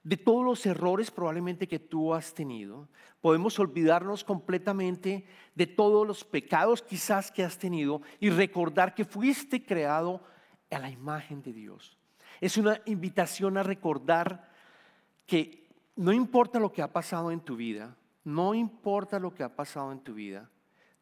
de 0.02 0.16
todos 0.16 0.44
los 0.44 0.66
errores 0.66 1.10
probablemente 1.10 1.68
que 1.68 1.78
tú 1.78 2.12
has 2.12 2.34
tenido. 2.34 2.88
Podemos 3.20 3.58
olvidarnos 3.58 4.24
completamente 4.24 5.26
de 5.54 5.66
todos 5.66 6.06
los 6.06 6.24
pecados 6.24 6.82
quizás 6.82 7.30
que 7.30 7.44
has 7.44 7.58
tenido 7.58 8.02
y 8.18 8.30
recordar 8.30 8.94
que 8.94 9.04
fuiste 9.04 9.64
creado 9.64 10.22
a 10.70 10.78
la 10.78 10.90
imagen 10.90 11.42
de 11.42 11.52
Dios. 11.52 11.96
Es 12.40 12.56
una 12.56 12.80
invitación 12.86 13.56
a 13.56 13.62
recordar 13.62 14.49
que 15.30 15.62
no 15.94 16.12
importa 16.12 16.58
lo 16.58 16.72
que 16.72 16.82
ha 16.82 16.92
pasado 16.92 17.30
en 17.30 17.38
tu 17.38 17.54
vida, 17.54 17.96
no 18.24 18.52
importa 18.52 19.20
lo 19.20 19.32
que 19.32 19.44
ha 19.44 19.54
pasado 19.54 19.92
en 19.92 20.00
tu 20.00 20.12
vida, 20.12 20.50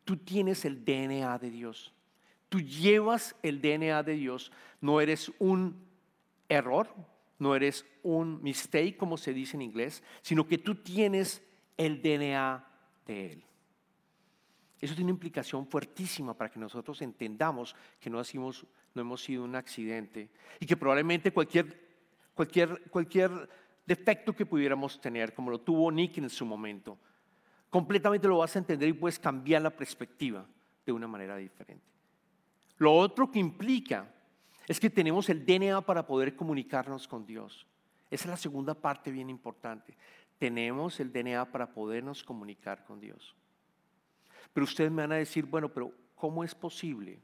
tú 0.05 0.19
tienes 0.19 0.67
el 0.67 0.85
DNA 0.85 1.39
de 1.39 1.51
Dios. 1.51 1.95
Tú 2.51 2.61
llevas 2.61 3.35
el 3.43 3.63
DNA 3.63 4.03
de 4.03 4.13
Dios, 4.13 4.53
no 4.83 5.01
eres 5.01 5.33
un 5.39 5.83
error, 6.47 6.95
no 7.39 7.57
eres 7.57 7.87
un 8.03 8.43
mistake, 8.43 8.99
como 8.99 9.17
se 9.17 9.33
dice 9.33 9.57
en 9.57 9.63
inglés, 9.63 10.03
sino 10.21 10.47
que 10.47 10.59
tú 10.59 10.75
tienes 10.75 11.43
el 11.79 12.03
DNA 12.03 12.67
de 13.07 13.33
Él. 13.33 13.45
Eso 14.79 14.95
tiene 14.95 15.11
una 15.11 15.17
implicación 15.17 15.67
fuertísima 15.67 16.35
para 16.35 16.51
que 16.51 16.61
nosotros 16.61 17.01
entendamos 17.01 17.75
que 17.99 18.11
no, 18.11 18.21
hemos 18.21 19.23
sido 19.23 19.43
un 19.43 19.57
accidente 19.57 20.29
y 20.61 20.67
que 20.67 20.77
probablemente 20.77 21.33
cualquier, 21.33 21.81
cualquier, 22.35 22.83
cualquier 22.91 23.49
defecto 23.89 24.37
que 24.37 24.45
pudiéramos 24.45 25.01
tener, 25.01 25.33
como 25.33 25.51
lo 25.51 25.61
tuvo 25.63 25.91
Nick 25.91 26.19
en 26.19 26.29
su 26.29 26.45
momento, 26.45 26.99
completamente 27.71 28.29
lo 28.29 28.39
vas 28.39 28.55
a 28.55 28.59
entender 28.59 28.89
y 28.89 28.93
puedes 28.93 29.19
cambiar 29.19 29.63
la 29.63 29.71
perspectiva 29.71 30.47
de 30.85 30.93
una 30.93 31.09
manera 31.09 31.37
diferente. 31.37 31.85
Lo 32.77 32.95
otro 32.95 33.31
que 33.31 33.39
implica 33.39 34.07
es 34.67 34.79
que 34.79 34.91
tenemos 34.91 35.31
el 35.31 35.45
DNA 35.45 35.81
para 35.81 36.07
poder 36.07 36.37
comunicarnos 36.37 37.09
con 37.09 37.25
Dios. 37.25 37.67
Esa 38.11 38.25
es 38.25 38.31
la 38.31 38.37
segunda 38.37 38.75
parte 38.75 39.11
bien 39.11 39.31
importante. 39.31 39.97
Tenemos 40.39 41.01
el 41.01 41.11
DNA 41.11 41.51
para 41.51 41.73
podernos 41.73 42.23
comunicar 42.23 42.85
con 42.85 43.01
Dios. 43.01 43.35
Pero 44.53 44.65
ustedes 44.65 44.91
me 44.91 45.03
van 45.03 45.13
a 45.13 45.17
decir, 45.17 45.47
bueno, 45.47 45.71
pero 45.71 45.93
¿cómo 46.15 46.45
es 46.45 46.55
posible 46.55 47.19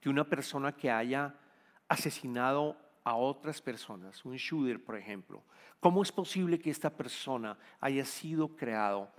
que 0.00 0.10
una 0.10 0.24
persona 0.24 0.76
que 0.76 0.90
haya 0.90 1.34
asesinado 1.88 2.76
a 3.08 3.16
otras 3.16 3.60
personas, 3.62 4.24
un 4.24 4.36
shooter 4.36 4.82
por 4.82 4.96
ejemplo, 4.96 5.42
cómo 5.80 6.02
es 6.02 6.12
posible 6.12 6.58
que 6.58 6.70
esta 6.70 6.90
persona 6.90 7.56
haya 7.80 8.04
sido 8.04 8.54
creado 8.54 9.10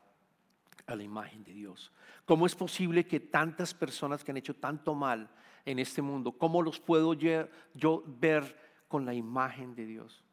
a 0.86 0.96
la 0.96 1.04
imagen 1.04 1.44
de 1.44 1.54
Dios? 1.54 1.92
¿Cómo 2.26 2.46
es 2.46 2.54
posible 2.54 3.08
que 3.08 3.20
tantas 3.20 3.74
personas 3.74 4.24
que 4.24 4.32
han 4.32 4.38
hecho 4.38 4.56
tanto 4.56 4.94
mal 4.94 5.30
en 5.66 5.80
este 5.80 6.02
mundo? 6.02 6.32
¿Cómo 6.32 6.62
los 6.62 6.80
puedo 6.80 7.14
yo 7.14 8.04
ver 8.06 8.56
con 8.88 9.06
la 9.06 9.14
imagen 9.16 9.74
de 9.74 9.86
Dios? 9.86 10.24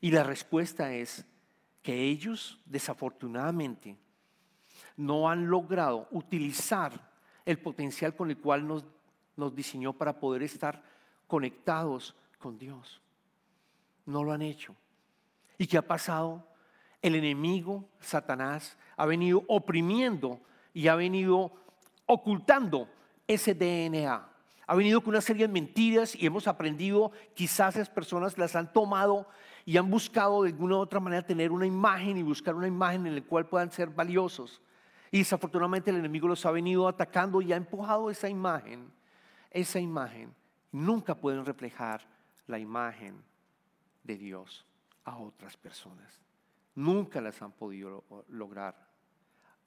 Y 0.00 0.10
la 0.10 0.24
respuesta 0.24 0.92
es 0.92 1.24
que 1.80 2.02
ellos 2.02 2.60
desafortunadamente 2.64 3.96
no 4.96 5.30
han 5.30 5.48
logrado 5.48 6.08
utilizar 6.10 7.12
el 7.44 7.58
potencial 7.58 8.16
con 8.16 8.30
el 8.30 8.38
cual 8.38 8.66
nos, 8.66 8.84
nos 9.36 9.54
diseñó 9.54 9.92
para 9.92 10.18
poder 10.18 10.42
estar 10.42 10.82
conectados 11.26 12.14
con 12.44 12.58
Dios. 12.58 13.00
No 14.04 14.22
lo 14.22 14.30
han 14.32 14.42
hecho. 14.42 14.76
¿Y 15.56 15.66
qué 15.66 15.78
ha 15.78 15.82
pasado? 15.86 16.46
El 17.00 17.14
enemigo, 17.14 17.88
Satanás, 18.00 18.76
ha 18.98 19.06
venido 19.06 19.42
oprimiendo 19.48 20.42
y 20.74 20.88
ha 20.88 20.94
venido 20.94 21.52
ocultando 22.04 22.86
ese 23.26 23.54
DNA 23.54 24.34
ha 24.66 24.74
venido 24.74 25.00
con 25.02 25.10
una 25.10 25.20
serie 25.20 25.46
de 25.46 25.52
mentiras 25.52 26.14
y 26.14 26.24
hemos 26.24 26.46
aprendido, 26.48 27.12
quizás 27.34 27.76
esas 27.76 27.90
personas 27.90 28.38
las 28.38 28.56
han 28.56 28.72
tomado 28.72 29.28
y 29.66 29.76
han 29.76 29.90
buscado 29.90 30.42
de 30.42 30.50
alguna 30.50 30.76
u 30.76 30.78
otra 30.78 31.00
manera 31.00 31.26
tener 31.26 31.52
una 31.52 31.66
imagen 31.66 32.16
y 32.16 32.22
buscar 32.22 32.54
una 32.54 32.66
imagen 32.66 33.06
en 33.06 33.14
la 33.14 33.22
cual 33.22 33.46
puedan 33.46 33.70
ser 33.70 33.90
valiosos. 33.90 34.62
Y 35.10 35.18
desafortunadamente 35.18 35.90
el 35.90 35.96
enemigo 35.96 36.28
los 36.28 36.46
ha 36.46 36.50
venido 36.50 36.88
atacando 36.88 37.42
y 37.42 37.52
ha 37.52 37.56
empujado 37.56 38.10
esa 38.10 38.28
imagen, 38.28 38.90
esa 39.50 39.80
imagen. 39.80 40.34
Nunca 40.72 41.14
pueden 41.14 41.44
reflejar 41.44 42.14
la 42.46 42.58
imagen 42.58 43.22
de 44.02 44.16
Dios 44.16 44.66
a 45.04 45.18
otras 45.18 45.56
personas. 45.56 46.20
Nunca 46.74 47.20
las 47.20 47.40
han 47.42 47.52
podido 47.52 48.04
lograr. 48.28 48.92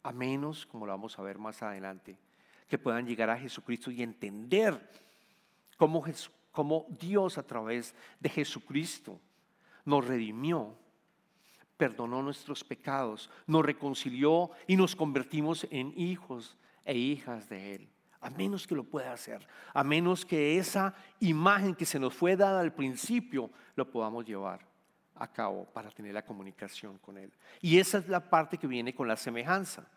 a 0.03 0.11
menos, 0.13 0.65
como 0.65 0.85
lo 0.85 0.93
vamos 0.93 1.19
a 1.19 1.21
ver 1.21 1.37
más 1.37 1.61
adelante, 1.61 2.17
que 2.67 2.77
puedan 2.77 3.05
llegar 3.05 3.29
a 3.29 3.37
Jesucristo 3.37 3.91
y 3.91 4.01
entender 4.01 4.89
cómo, 5.77 6.85
Dios 6.89 7.37
a 7.37 7.43
través 7.43 7.93
de 8.19 8.29
Jesucristo 8.29 9.19
nos 9.85 10.05
redimió, 10.05 10.75
perdonó 11.77 12.21
nuestros 12.21 12.63
pecados, 12.63 13.29
nos 13.45 13.65
reconcilió 13.65 14.51
y 14.65 14.75
nos 14.75 14.95
convertimos 14.95 15.67
en 15.69 15.93
hijos 15.95 16.57
e 16.83 16.97
hijas 16.97 17.47
de 17.49 17.75
Él. 17.75 17.89
A 18.27 18.29
menos 18.29 18.67
que 18.67 18.75
lo 18.75 18.83
pueda 18.83 19.13
hacer, 19.13 19.47
a 19.73 19.85
menos 19.85 20.25
que 20.25 20.57
esa 20.59 20.93
imagen 21.21 21.73
que 21.73 21.85
se 21.85 21.97
nos 21.97 22.13
fue 22.13 22.35
dada 22.35 22.59
al 22.59 22.73
principio 22.73 23.49
lo 23.77 23.89
podamos 23.89 24.25
llevar 24.25 24.67
a 25.15 25.31
cabo 25.31 25.63
para 25.63 25.89
tener 25.91 26.13
la 26.13 26.25
comunicación 26.25 26.97
con 26.97 27.17
Él. 27.17 27.31
Y 27.61 27.79
esa 27.79 27.99
es 27.99 28.09
la 28.09 28.29
parte 28.29 28.57
que 28.57 28.67
viene 28.67 28.93
con 28.93 29.07
la 29.07 29.15
semejanza. 29.15 29.89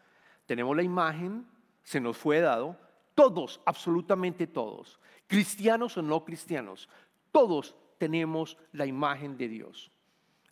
Tenemos 0.46 0.76
la 0.76 0.84
imagen, 0.84 1.44
se 1.82 2.00
nos 2.00 2.16
fue 2.16 2.38
dado, 2.38 2.78
todos, 3.16 3.60
absolutamente 3.66 4.46
todos, 4.46 5.00
cristianos 5.26 5.96
o 5.96 6.02
no 6.02 6.24
cristianos, 6.24 6.88
todos 7.32 7.74
tenemos 7.98 8.56
la 8.70 8.86
imagen 8.86 9.36
de 9.36 9.48
Dios. 9.48 9.90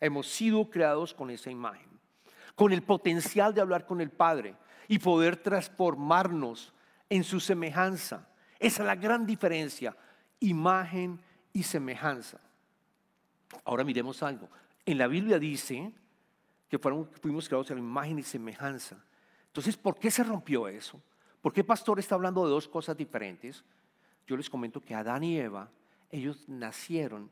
Hemos 0.01 0.27
sido 0.27 0.69
creados 0.69 1.15
con 1.15 1.31
esa 1.31 1.53
imagen, 1.53 2.01
con 2.57 2.73
el 2.73 2.83
potencial 2.83 3.55
de 3.55 3.61
hablar 3.61 3.87
con 3.87 4.01
el 4.01 4.11
Padre 4.11 4.57
y 4.89 4.99
poder 4.99 5.37
transformarnos 5.37 6.75
en 7.09 7.25
su 7.25 7.41
semejanza. 7.41 8.29
Esa 8.59 8.83
es 8.83 8.87
la 8.87 8.97
gran 8.97 9.27
diferencia, 9.27 9.97
imagen 10.41 11.21
y 11.53 11.63
semejanza. 11.63 12.41
Ahora 13.65 13.85
miremos 13.85 14.23
algo. 14.23 14.49
En 14.85 14.99
la 14.99 15.07
Biblia 15.07 15.39
dice 15.39 15.93
que 16.69 16.79
fuimos 16.79 17.49
creados 17.49 17.71
en 17.71 17.77
la 17.77 17.83
imagen 17.83 18.19
y 18.19 18.23
semejanza. 18.23 18.97
Entonces, 19.47 19.77
¿por 19.77 19.99
qué 19.99 20.11
se 20.11 20.25
rompió 20.25 20.69
eso? 20.69 21.01
¿Por 21.41 21.53
qué 21.53 21.65
pastor 21.65 21.99
está 21.99 22.15
hablando 22.15 22.45
de 22.45 22.51
dos 22.51 22.69
cosas 22.69 22.97
diferentes? 22.97 23.65
Yo 24.27 24.37
les 24.37 24.51
comento 24.51 24.81
que 24.81 24.95
Adán 24.95 25.25
y 25.25 25.39
Eva, 25.39 25.71
ellos 26.11 26.49
nacieron 26.49 27.31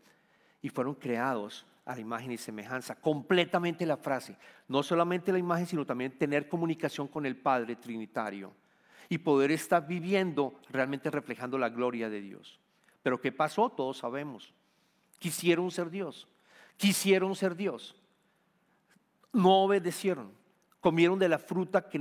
y 0.62 0.68
fueron 0.68 0.94
creados 0.94 1.66
a 1.84 1.94
la 1.94 2.00
imagen 2.00 2.32
y 2.32 2.38
semejanza. 2.38 2.94
Completamente 2.94 3.84
la 3.84 3.96
frase. 3.96 4.36
No 4.68 4.82
solamente 4.82 5.32
la 5.32 5.38
imagen, 5.38 5.66
sino 5.66 5.84
también 5.84 6.16
tener 6.16 6.48
comunicación 6.48 7.08
con 7.08 7.26
el 7.26 7.36
Padre 7.36 7.76
Trinitario 7.76 8.52
y 9.08 9.18
poder 9.18 9.50
estar 9.50 9.86
viviendo 9.86 10.54
realmente 10.70 11.10
reflejando 11.10 11.58
la 11.58 11.68
gloria 11.68 12.08
de 12.08 12.20
Dios. 12.20 12.58
Pero 13.02 13.20
¿qué 13.20 13.32
pasó? 13.32 13.70
Todos 13.70 13.98
sabemos. 13.98 14.52
Quisieron 15.18 15.70
ser 15.70 15.90
Dios. 15.90 16.26
Quisieron 16.76 17.34
ser 17.36 17.56
Dios. 17.56 17.94
No 19.32 19.62
obedecieron. 19.62 20.32
Comieron 20.80 21.18
de 21.18 21.28
la 21.28 21.38
fruta 21.38 21.88
que 21.88 21.98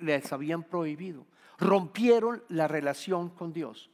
les 0.00 0.32
habían 0.32 0.62
prohibido. 0.62 1.26
Rompieron 1.58 2.42
la 2.48 2.68
relación 2.68 3.30
con 3.30 3.52
Dios. 3.52 3.90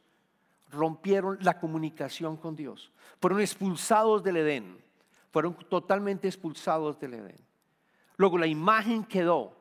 Rompieron 0.71 1.37
la 1.41 1.59
comunicación 1.59 2.37
con 2.37 2.55
Dios. 2.55 2.91
Fueron 3.19 3.39
expulsados 3.39 4.23
del 4.23 4.37
Edén. 4.37 4.77
Fueron 5.31 5.53
totalmente 5.69 6.27
expulsados 6.27 6.99
del 6.99 7.15
Edén. 7.15 7.37
Luego 8.17 8.37
la 8.37 8.47
imagen 8.47 9.03
quedó, 9.03 9.55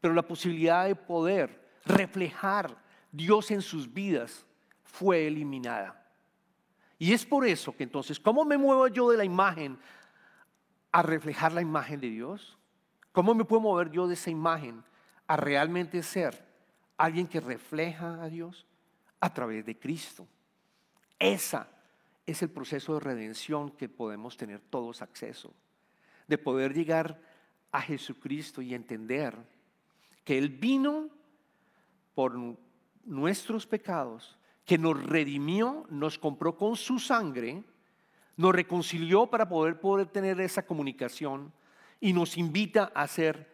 pero 0.00 0.14
la 0.14 0.22
posibilidad 0.22 0.86
de 0.86 0.96
poder 0.96 1.67
reflejar 1.88 2.76
Dios 3.10 3.50
en 3.50 3.62
sus 3.62 3.92
vidas 3.92 4.44
fue 4.84 5.26
eliminada. 5.26 6.06
Y 6.98 7.12
es 7.12 7.24
por 7.24 7.46
eso 7.46 7.76
que 7.76 7.84
entonces, 7.84 8.18
¿cómo 8.18 8.44
me 8.44 8.58
muevo 8.58 8.88
yo 8.88 9.10
de 9.10 9.16
la 9.16 9.24
imagen 9.24 9.78
a 10.92 11.02
reflejar 11.02 11.52
la 11.52 11.62
imagen 11.62 12.00
de 12.00 12.10
Dios? 12.10 12.58
¿Cómo 13.12 13.34
me 13.34 13.44
puedo 13.44 13.62
mover 13.62 13.90
yo 13.90 14.06
de 14.06 14.14
esa 14.14 14.30
imagen 14.30 14.82
a 15.26 15.36
realmente 15.36 16.02
ser 16.02 16.46
alguien 16.96 17.26
que 17.26 17.40
refleja 17.40 18.22
a 18.22 18.28
Dios? 18.28 18.66
A 19.20 19.32
través 19.32 19.64
de 19.64 19.78
Cristo. 19.78 20.26
Esa 21.18 21.68
es 22.26 22.42
el 22.42 22.50
proceso 22.50 22.94
de 22.94 23.00
redención 23.00 23.70
que 23.70 23.88
podemos 23.88 24.36
tener 24.36 24.60
todos 24.60 25.02
acceso. 25.02 25.52
De 26.26 26.38
poder 26.38 26.74
llegar 26.74 27.20
a 27.72 27.80
Jesucristo 27.80 28.60
y 28.60 28.74
entender 28.74 29.36
que 30.24 30.36
Él 30.36 30.50
vino 30.50 31.10
por 32.18 32.34
nuestros 33.04 33.64
pecados 33.64 34.36
que 34.64 34.76
nos 34.76 35.00
redimió, 35.00 35.86
nos 35.88 36.18
compró 36.18 36.56
con 36.56 36.74
su 36.74 36.98
sangre, 36.98 37.62
nos 38.36 38.52
reconcilió 38.52 39.28
para 39.28 39.48
poder, 39.48 39.78
poder 39.78 40.08
tener 40.08 40.40
esa 40.40 40.66
comunicación 40.66 41.52
y 42.00 42.12
nos 42.12 42.36
invita 42.36 42.90
a 42.92 43.06
ser 43.06 43.48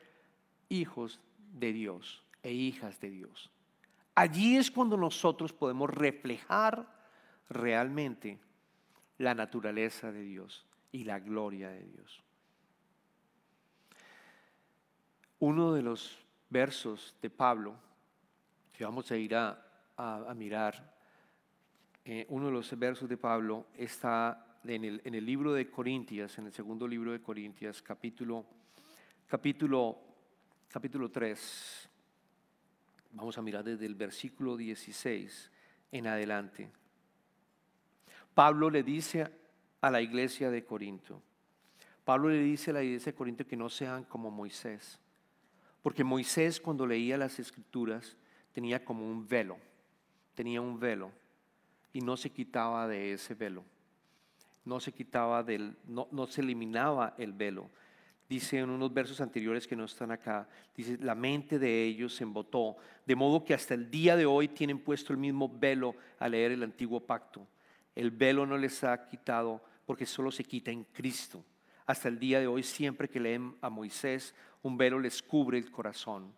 hijos 0.70 1.20
de 1.53 1.74
Dios 1.74 2.24
e 2.42 2.55
hijas 2.55 2.98
de 3.00 3.11
Dios. 3.11 3.50
Allí 4.14 4.57
es 4.57 4.70
cuando 4.70 4.96
nosotros 4.96 5.53
podemos 5.53 5.90
reflejar 5.90 6.88
realmente 7.50 8.38
la 9.18 9.35
naturaleza 9.35 10.11
de 10.11 10.22
Dios 10.22 10.64
y 10.90 11.05
la 11.05 11.20
gloria 11.20 11.68
de 11.68 11.85
Dios. 11.85 12.22
Uno 15.38 15.74
de 15.74 15.83
los 15.83 16.18
versos 16.48 17.14
de 17.20 17.29
Pablo 17.29 17.85
que 18.76 18.84
vamos 18.84 19.08
a 19.12 19.16
ir 19.16 19.37
a, 19.37 20.34
mirar 20.34 20.92
eh, 22.04 22.26
uno 22.28 22.46
de 22.46 22.52
los 22.52 22.76
versos 22.76 23.08
de 23.08 23.16
Pablo 23.16 23.68
está 23.76 24.58
en 24.64 24.84
el, 24.84 25.00
en 25.04 25.14
el, 25.14 25.24
libro 25.24 25.52
de 25.52 25.70
Corintias, 25.70 26.37
en 26.38 26.46
el 26.46 26.52
segundo 26.52 26.88
libro 26.88 27.12
de 27.12 27.22
Corintias, 27.22 27.80
capítulo, 27.80 28.44
capítulo, 29.28 30.00
capítulo 30.68 31.08
3. 31.08 31.88
Vamos 33.12 33.38
a 33.38 33.42
mirar 33.42 33.62
desde 33.62 33.87
el 33.87 33.94
versículo 33.94 34.56
16 34.56 35.52
en 35.92 36.06
adelante. 36.08 36.68
Pablo 38.34 38.70
le 38.70 38.82
dice 38.82 39.30
a 39.80 39.88
la 39.88 40.02
iglesia 40.02 40.50
de 40.50 40.64
Corinto, 40.64 41.22
Pablo 42.04 42.28
le 42.28 42.40
dice 42.40 42.72
a 42.72 42.74
la 42.74 42.82
iglesia 42.82 43.12
de 43.12 43.16
Corinto 43.16 43.46
que 43.46 43.56
no 43.56 43.68
sean 43.68 44.02
como 44.02 44.32
Moisés, 44.32 44.98
porque 45.80 46.02
Moisés 46.02 46.60
cuando 46.60 46.88
leía 46.88 47.16
las 47.16 47.38
escrituras 47.38 48.16
tenía 48.54 48.82
como 48.84 49.04
un 49.04 49.26
velo, 49.28 49.58
tenía 50.34 50.60
un 50.60 50.78
velo 50.78 51.10
y 51.92 52.00
no 52.00 52.16
se 52.16 52.30
quitaba 52.30 52.88
de 52.88 53.12
ese 53.12 53.34
velo. 53.34 53.64
No 54.64 54.80
se 54.80 54.92
quitaba 54.92 55.42
del, 55.42 55.76
no, 55.86 56.08
no 56.10 56.26
se 56.26 56.40
eliminaba 56.40 57.14
el 57.18 57.32
velo. 57.32 57.68
Dice 58.28 58.58
en 58.60 58.70
unos 58.70 58.94
versos 58.94 59.20
anteriores 59.20 59.66
que 59.66 59.76
no 59.76 59.84
están 59.84 60.10
acá, 60.10 60.48
dice, 60.74 60.96
la 61.00 61.14
mente 61.14 61.58
de 61.58 61.84
ellos 61.84 62.14
se 62.14 62.24
embotó, 62.24 62.76
de 63.04 63.14
modo 63.14 63.44
que 63.44 63.52
hasta 63.52 63.74
el 63.74 63.90
día 63.90 64.16
de 64.16 64.24
hoy 64.24 64.48
tienen 64.48 64.78
puesto 64.78 65.12
el 65.12 65.18
mismo 65.18 65.48
velo 65.48 65.94
al 66.18 66.30
leer 66.30 66.52
el 66.52 66.62
antiguo 66.62 67.00
pacto. 67.00 67.46
El 67.94 68.10
velo 68.10 68.46
no 68.46 68.56
les 68.56 68.82
ha 68.82 69.06
quitado 69.06 69.62
porque 69.84 70.06
solo 70.06 70.30
se 70.30 70.44
quita 70.44 70.70
en 70.70 70.84
Cristo. 70.84 71.44
Hasta 71.86 72.08
el 72.08 72.18
día 72.18 72.40
de 72.40 72.46
hoy, 72.46 72.62
siempre 72.62 73.10
que 73.10 73.20
leen 73.20 73.56
a 73.60 73.68
Moisés, 73.68 74.34
un 74.62 74.78
velo 74.78 74.98
les 74.98 75.22
cubre 75.22 75.58
el 75.58 75.70
corazón. 75.70 76.32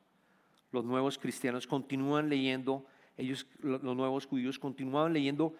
Los 0.72 0.84
nuevos 0.84 1.18
cristianos 1.18 1.66
continúan 1.66 2.28
leyendo 2.28 2.86
ellos, 3.16 3.46
los 3.60 3.96
nuevos 3.96 4.26
judíos, 4.26 4.58
continuaban 4.58 5.12
leyendo 5.12 5.54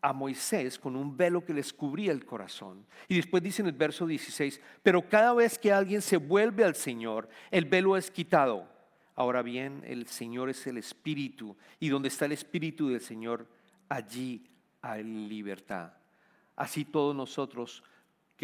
a 0.00 0.12
Moisés 0.12 0.78
con 0.78 0.96
un 0.96 1.16
velo 1.16 1.44
que 1.44 1.52
les 1.52 1.72
cubría 1.72 2.12
el 2.12 2.24
corazón. 2.24 2.86
Y 3.08 3.16
después 3.16 3.42
dice 3.42 3.62
en 3.62 3.68
el 3.68 3.74
verso 3.74 4.06
16, 4.06 4.60
pero 4.82 5.06
cada 5.08 5.34
vez 5.34 5.58
que 5.58 5.72
alguien 5.72 6.00
se 6.00 6.16
vuelve 6.16 6.64
al 6.64 6.74
Señor, 6.74 7.28
el 7.50 7.66
velo 7.66 7.96
es 7.96 8.10
quitado. 8.10 8.68
Ahora 9.16 9.42
bien, 9.42 9.82
el 9.86 10.06
Señor 10.06 10.48
es 10.48 10.66
el 10.66 10.78
Espíritu, 10.78 11.56
y 11.78 11.88
donde 11.88 12.08
está 12.08 12.24
el 12.24 12.32
Espíritu 12.32 12.88
del 12.88 13.00
Señor, 13.00 13.46
allí 13.88 14.44
hay 14.80 15.04
libertad. 15.04 15.92
Así 16.56 16.84
todos 16.84 17.14
nosotros 17.14 17.84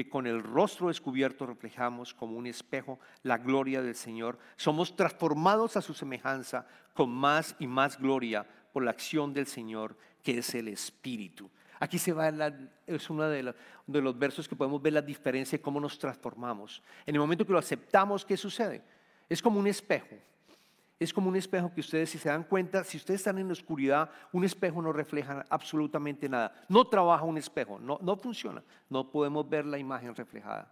que 0.04 0.08
con 0.08 0.26
el 0.26 0.42
rostro 0.42 0.88
descubierto 0.88 1.44
reflejamos 1.44 2.14
como 2.14 2.38
un 2.38 2.46
espejo 2.46 2.98
la 3.22 3.36
gloria 3.36 3.82
del 3.82 3.94
Señor, 3.94 4.38
somos 4.56 4.96
transformados 4.96 5.76
a 5.76 5.82
su 5.82 5.92
semejanza 5.92 6.66
con 6.94 7.10
más 7.10 7.54
y 7.58 7.66
más 7.66 7.98
gloria 7.98 8.46
por 8.72 8.82
la 8.82 8.92
acción 8.92 9.34
del 9.34 9.46
Señor, 9.46 9.94
que 10.22 10.38
es 10.38 10.54
el 10.54 10.68
Espíritu. 10.68 11.50
Aquí 11.78 11.98
se 11.98 12.14
va, 12.14 12.32
es 12.86 13.10
uno 13.10 13.28
de, 13.28 13.54
de 13.86 14.00
los 14.00 14.18
versos 14.18 14.48
que 14.48 14.56
podemos 14.56 14.80
ver 14.80 14.94
la 14.94 15.02
diferencia 15.02 15.58
de 15.58 15.62
cómo 15.62 15.78
nos 15.78 15.98
transformamos. 15.98 16.82
En 17.04 17.14
el 17.14 17.20
momento 17.20 17.44
que 17.44 17.52
lo 17.52 17.58
aceptamos, 17.58 18.24
¿qué 18.24 18.38
sucede? 18.38 18.82
Es 19.28 19.42
como 19.42 19.60
un 19.60 19.66
espejo 19.66 20.16
es 21.00 21.14
como 21.14 21.30
un 21.30 21.36
espejo 21.36 21.72
que 21.72 21.80
ustedes, 21.80 22.10
si 22.10 22.18
se 22.18 22.28
dan 22.28 22.44
cuenta, 22.44 22.84
si 22.84 22.98
ustedes 22.98 23.20
están 23.20 23.38
en 23.38 23.46
la 23.46 23.54
oscuridad, 23.54 24.10
un 24.32 24.44
espejo 24.44 24.82
no 24.82 24.92
refleja 24.92 25.46
absolutamente 25.48 26.28
nada. 26.28 26.52
No 26.68 26.86
trabaja 26.86 27.24
un 27.24 27.38
espejo, 27.38 27.78
no, 27.78 27.98
no 28.02 28.16
funciona. 28.16 28.62
No 28.90 29.10
podemos 29.10 29.48
ver 29.48 29.64
la 29.64 29.78
imagen 29.78 30.14
reflejada. 30.14 30.70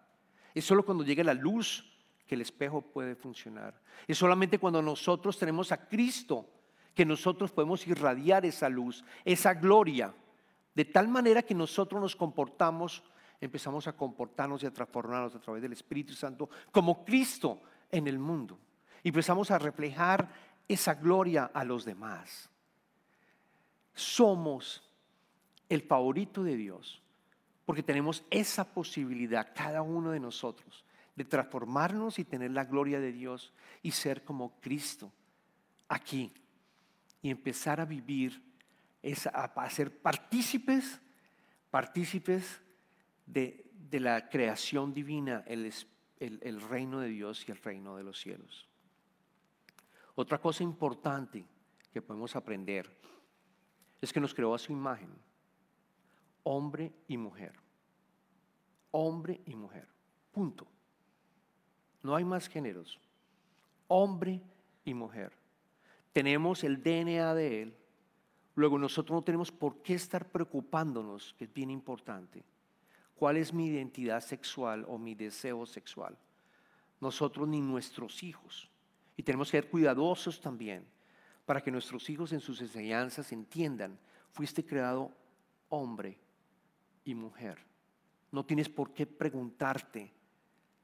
Es 0.55 0.67
solo 0.67 0.85
cuando 0.85 1.03
llega 1.03 1.25
la 1.25 1.33
luz 1.33 1.83
que 2.27 2.35
el 2.35 2.43
espejo 2.43 2.83
puede 2.83 3.15
funcionar. 3.15 3.81
Es 4.07 4.19
solamente 4.19 4.59
cuando 4.59 4.83
nosotros 4.83 5.39
tenemos 5.39 5.73
a 5.73 5.89
Cristo 5.89 6.47
que 6.95 7.07
nosotros 7.07 7.51
podemos 7.51 7.87
irradiar 7.87 8.45
esa 8.45 8.69
luz, 8.69 9.03
esa 9.25 9.55
gloria, 9.55 10.15
de 10.75 10.85
tal 10.85 11.09
manera 11.09 11.43
que 11.43 11.55
nosotros 11.55 12.03
nos 12.03 12.15
comportamos, 12.15 13.03
empezamos 13.41 13.89
a 13.89 13.97
comportarnos 13.97 14.63
y 14.63 14.67
a 14.67 14.75
transformarnos 14.75 15.35
a 15.35 15.41
través 15.41 15.63
del 15.63 15.73
Espíritu 15.73 16.13
Santo 16.13 16.51
como 16.71 17.03
Cristo 17.03 17.63
en 17.91 18.07
el 18.09 18.19
mundo. 18.19 18.59
Y 19.03 19.09
empezamos 19.09 19.51
a 19.51 19.59
reflejar 19.59 20.33
esa 20.67 20.95
gloria 20.95 21.51
a 21.53 21.65
los 21.65 21.85
demás. 21.85 22.51
Somos 23.95 24.83
el 25.69 25.83
favorito 25.83 26.43
de 26.43 26.57
Dios 26.57 27.03
porque 27.65 27.83
tenemos 27.83 28.25
esa 28.31 28.65
posibilidad, 28.65 29.53
cada 29.55 29.83
uno 29.83 30.13
de 30.13 30.21
nosotros, 30.21 30.87
de 31.15 31.27
transformarnos 31.27 32.19
y 32.19 32.25
tener 32.25 32.53
la 32.53 32.65
gloria 32.65 32.99
de 32.99 33.13
Dios 33.13 33.53
y 33.83 33.91
ser 33.91 34.25
como 34.25 34.59
Cristo 34.61 35.13
aquí 35.89 36.33
y 37.21 37.31
empezar 37.31 37.81
a 37.81 37.85
vivir, 37.85 38.43
a 39.35 39.71
ser 39.71 40.01
partícipes, 40.01 41.01
partícipes 41.71 42.63
de, 43.27 43.67
la 43.93 44.29
creación 44.29 44.95
divina, 44.95 45.45
el, 45.47 45.71
el 46.21 46.61
reino 46.61 47.01
de 47.01 47.09
Dios 47.09 47.45
y 47.49 47.51
el 47.51 47.59
reino 47.59 47.97
de 47.97 48.05
los 48.05 48.21
cielos. 48.21 48.68
Otra 50.21 50.41
cosa 50.41 50.65
importante 50.65 51.47
que 51.93 52.03
podemos 52.03 52.35
aprender 52.35 52.91
es 54.01 54.13
que 54.13 54.19
nos 54.19 54.35
creó 54.35 54.53
a 54.53 54.59
su 54.59 54.73
imagen, 54.73 55.11
hombre 56.43 56.93
y 57.07 57.17
mujer. 57.17 57.53
Hombre 58.91 59.41
y 59.47 59.55
mujer. 59.55 59.87
Punto. 60.33 60.67
No 62.03 62.17
hay 62.17 62.25
más 62.25 62.49
géneros. 62.49 62.99
Hombre 63.87 64.41
y 64.85 64.93
mujer. 64.93 65.33
Tenemos 66.13 66.65
el 66.65 66.83
DNA 66.83 67.33
de 67.35 67.63
Él. 67.63 67.77
Luego 68.57 68.77
nosotros 68.77 69.15
no 69.15 69.23
tenemos 69.23 69.53
por 69.53 69.83
qué 69.83 69.95
estar 69.95 70.29
preocupándonos, 70.33 71.33
que 71.35 71.45
es 71.45 71.55
bien 71.55 71.71
importante. 71.71 72.45
¿Cuál 73.15 73.37
es 73.37 73.55
mi 73.55 73.69
identidad 73.69 74.21
sexual 74.21 74.85
o 74.89 74.99
mi 74.99 75.15
deseo 75.15 75.65
sexual? 75.65 76.19
Nosotros 77.01 77.47
ni 77.47 77.61
nuestros 77.61 78.25
hijos. 78.25 78.69
Y 79.19 79.25
tenemos 79.25 79.51
que 79.51 79.61
ser 79.61 79.69
cuidadosos 79.69 80.41
también 80.41 80.87
para 81.45 81.61
que 81.61 81.73
nuestros 81.73 82.09
hijos 82.09 82.33
en 82.33 82.39
sus 82.39 82.61
enseñanzas 82.61 83.33
entiendan, 83.33 83.99
fuiste 84.31 84.65
creado 84.65 85.13
hombre 85.71 86.17
y 87.05 87.17
mujer. 87.17 87.59
No 88.31 88.47
tienes 88.47 88.69
por 88.69 88.95
qué 88.95 89.09
preguntarte 89.09 90.13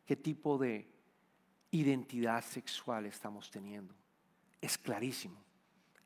qué 0.05 0.17
tipo 0.17 0.59
de 0.59 0.91
identidad 1.71 2.43
sexual 2.43 3.07
estamos 3.07 3.53
teniendo. 3.53 3.95
Es 4.61 4.77
clarísimo, 4.77 5.41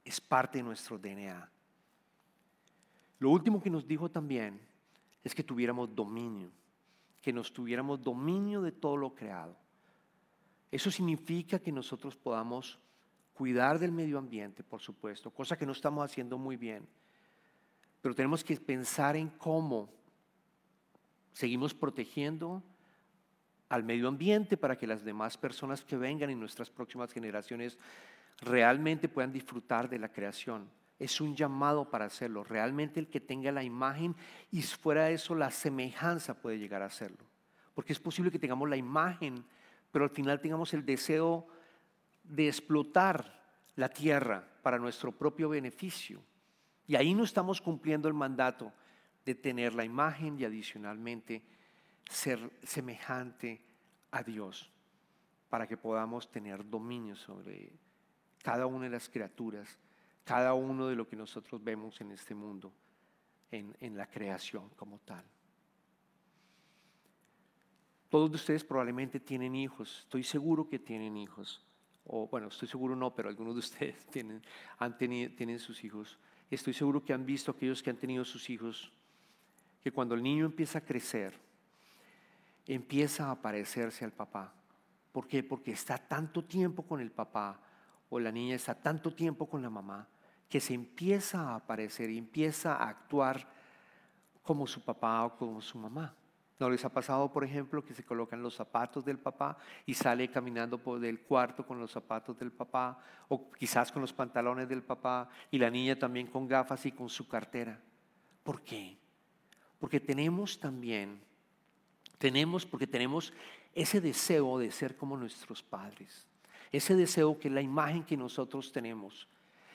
es 0.04 0.20
parte 0.20 0.58
de 0.58 0.64
nuestro 0.64 0.98
DNA. 0.98 1.50
Lo 3.20 3.30
último 3.30 3.62
que 3.62 3.70
nos 3.70 3.88
dijo 3.88 4.10
también 4.10 4.60
es 5.24 5.34
que 5.34 5.42
tuviéramos 5.42 5.94
dominio, 5.94 6.50
que 7.22 7.32
nos 7.32 7.54
tuviéramos 7.54 8.02
dominio 8.02 8.60
de 8.60 8.72
todo 8.72 8.98
lo 8.98 9.14
creado. 9.14 9.56
Eso 10.70 10.90
significa 10.90 11.58
que 11.58 11.72
nosotros 11.72 12.16
podamos 12.16 12.78
cuidar 13.32 13.78
del 13.78 13.92
medio 13.92 14.18
ambiente, 14.18 14.62
por 14.64 14.80
supuesto, 14.80 15.30
cosa 15.30 15.56
que 15.56 15.64
no 15.64 15.72
estamos 15.72 16.04
haciendo 16.04 16.38
muy 16.38 16.56
bien. 16.56 16.86
Pero 18.00 18.14
tenemos 18.14 18.44
que 18.44 18.56
pensar 18.56 19.16
en 19.16 19.28
cómo 19.28 19.88
seguimos 21.32 21.72
protegiendo 21.72 22.62
al 23.68 23.84
medio 23.84 24.08
ambiente 24.08 24.56
para 24.56 24.76
que 24.76 24.86
las 24.86 25.04
demás 25.04 25.36
personas 25.36 25.84
que 25.84 25.96
vengan 25.96 26.30
en 26.30 26.40
nuestras 26.40 26.70
próximas 26.70 27.12
generaciones 27.12 27.78
realmente 28.40 29.08
puedan 29.08 29.32
disfrutar 29.32 29.88
de 29.88 29.98
la 29.98 30.10
creación. 30.10 30.68
Es 30.98 31.20
un 31.20 31.36
llamado 31.36 31.88
para 31.88 32.06
hacerlo. 32.06 32.44
Realmente 32.44 32.98
el 32.98 33.08
que 33.08 33.20
tenga 33.20 33.52
la 33.52 33.62
imagen 33.62 34.16
y 34.50 34.62
fuera 34.62 35.04
de 35.04 35.14
eso 35.14 35.34
la 35.34 35.50
semejanza 35.50 36.34
puede 36.34 36.58
llegar 36.58 36.82
a 36.82 36.86
hacerlo. 36.86 37.24
Porque 37.74 37.92
es 37.92 38.00
posible 38.00 38.30
que 38.32 38.38
tengamos 38.38 38.68
la 38.68 38.76
imagen 38.76 39.44
pero 39.90 40.04
al 40.04 40.10
final 40.10 40.40
tengamos 40.40 40.74
el 40.74 40.84
deseo 40.84 41.46
de 42.24 42.48
explotar 42.48 43.38
la 43.76 43.88
tierra 43.88 44.46
para 44.62 44.78
nuestro 44.78 45.12
propio 45.12 45.48
beneficio. 45.48 46.22
Y 46.86 46.96
ahí 46.96 47.14
no 47.14 47.24
estamos 47.24 47.60
cumpliendo 47.60 48.08
el 48.08 48.14
mandato 48.14 48.72
de 49.24 49.34
tener 49.34 49.74
la 49.74 49.84
imagen 49.84 50.38
y 50.38 50.44
adicionalmente 50.44 51.42
ser 52.08 52.50
semejante 52.62 53.60
a 54.10 54.22
Dios 54.22 54.70
para 55.48 55.66
que 55.66 55.76
podamos 55.76 56.30
tener 56.30 56.68
dominio 56.68 57.14
sobre 57.16 57.72
cada 58.42 58.66
una 58.66 58.84
de 58.84 58.90
las 58.90 59.08
criaturas, 59.08 59.78
cada 60.24 60.54
uno 60.54 60.86
de 60.88 60.96
lo 60.96 61.08
que 61.08 61.16
nosotros 61.16 61.62
vemos 61.62 62.00
en 62.00 62.12
este 62.12 62.34
mundo, 62.34 62.72
en, 63.50 63.76
en 63.80 63.96
la 63.96 64.06
creación 64.06 64.68
como 64.70 64.98
tal. 65.00 65.24
Todos 68.08 68.30
de 68.30 68.36
ustedes 68.36 68.64
probablemente 68.64 69.20
tienen 69.20 69.54
hijos, 69.54 70.00
estoy 70.00 70.24
seguro 70.24 70.68
que 70.68 70.78
tienen 70.78 71.16
hijos. 71.16 71.64
O 72.10 72.26
bueno, 72.26 72.48
estoy 72.48 72.66
seguro 72.66 72.96
no, 72.96 73.14
pero 73.14 73.28
algunos 73.28 73.54
de 73.54 73.60
ustedes 73.60 74.06
tienen, 74.10 74.42
han 74.78 74.96
tenido, 74.96 75.30
tienen 75.36 75.58
sus 75.58 75.84
hijos. 75.84 76.18
Estoy 76.50 76.72
seguro 76.72 77.04
que 77.04 77.12
han 77.12 77.26
visto 77.26 77.50
aquellos 77.50 77.82
que 77.82 77.90
han 77.90 77.98
tenido 77.98 78.24
sus 78.24 78.48
hijos, 78.48 78.90
que 79.82 79.92
cuando 79.92 80.14
el 80.14 80.22
niño 80.22 80.46
empieza 80.46 80.78
a 80.78 80.84
crecer, 80.84 81.38
empieza 82.66 83.30
a 83.30 83.40
parecerse 83.42 84.04
al 84.06 84.12
papá. 84.12 84.54
¿Por 85.12 85.28
qué? 85.28 85.42
Porque 85.42 85.72
está 85.72 85.98
tanto 85.98 86.44
tiempo 86.44 86.82
con 86.82 87.00
el 87.00 87.10
papá 87.10 87.60
o 88.08 88.18
la 88.18 88.32
niña 88.32 88.54
está 88.54 88.74
tanto 88.74 89.12
tiempo 89.12 89.46
con 89.46 89.60
la 89.60 89.68
mamá 89.68 90.08
que 90.48 90.60
se 90.60 90.72
empieza 90.72 91.54
a 91.54 91.66
parecer 91.66 92.08
y 92.08 92.16
empieza 92.16 92.74
a 92.76 92.88
actuar 92.88 93.46
como 94.42 94.66
su 94.66 94.82
papá 94.82 95.26
o 95.26 95.36
como 95.36 95.60
su 95.60 95.76
mamá. 95.76 96.14
¿No 96.58 96.68
les 96.68 96.84
ha 96.84 96.88
pasado, 96.88 97.30
por 97.32 97.44
ejemplo, 97.44 97.84
que 97.84 97.94
se 97.94 98.04
colocan 98.04 98.42
los 98.42 98.56
zapatos 98.56 99.04
del 99.04 99.18
papá 99.18 99.56
y 99.86 99.94
sale 99.94 100.28
caminando 100.28 100.78
por 100.78 101.04
el 101.04 101.20
cuarto 101.20 101.64
con 101.64 101.78
los 101.78 101.92
zapatos 101.92 102.36
del 102.36 102.50
papá 102.50 102.98
o 103.28 103.50
quizás 103.52 103.92
con 103.92 104.02
los 104.02 104.12
pantalones 104.12 104.68
del 104.68 104.82
papá 104.82 105.28
y 105.52 105.58
la 105.58 105.70
niña 105.70 105.96
también 105.96 106.26
con 106.26 106.48
gafas 106.48 106.84
y 106.86 106.92
con 106.92 107.08
su 107.08 107.28
cartera? 107.28 107.80
¿Por 108.42 108.62
qué? 108.62 108.98
Porque 109.78 110.00
tenemos 110.00 110.58
también, 110.58 111.20
tenemos, 112.18 112.66
porque 112.66 112.88
tenemos 112.88 113.32
ese 113.72 114.00
deseo 114.00 114.58
de 114.58 114.72
ser 114.72 114.96
como 114.96 115.16
nuestros 115.16 115.62
padres, 115.62 116.26
ese 116.72 116.96
deseo 116.96 117.38
que 117.38 117.46
es 117.46 117.54
la 117.54 117.62
imagen 117.62 118.02
que 118.02 118.16
nosotros 118.16 118.72
tenemos 118.72 119.28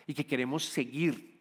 y 0.05 0.13
que 0.13 0.25
queremos 0.25 0.65
seguir, 0.65 1.39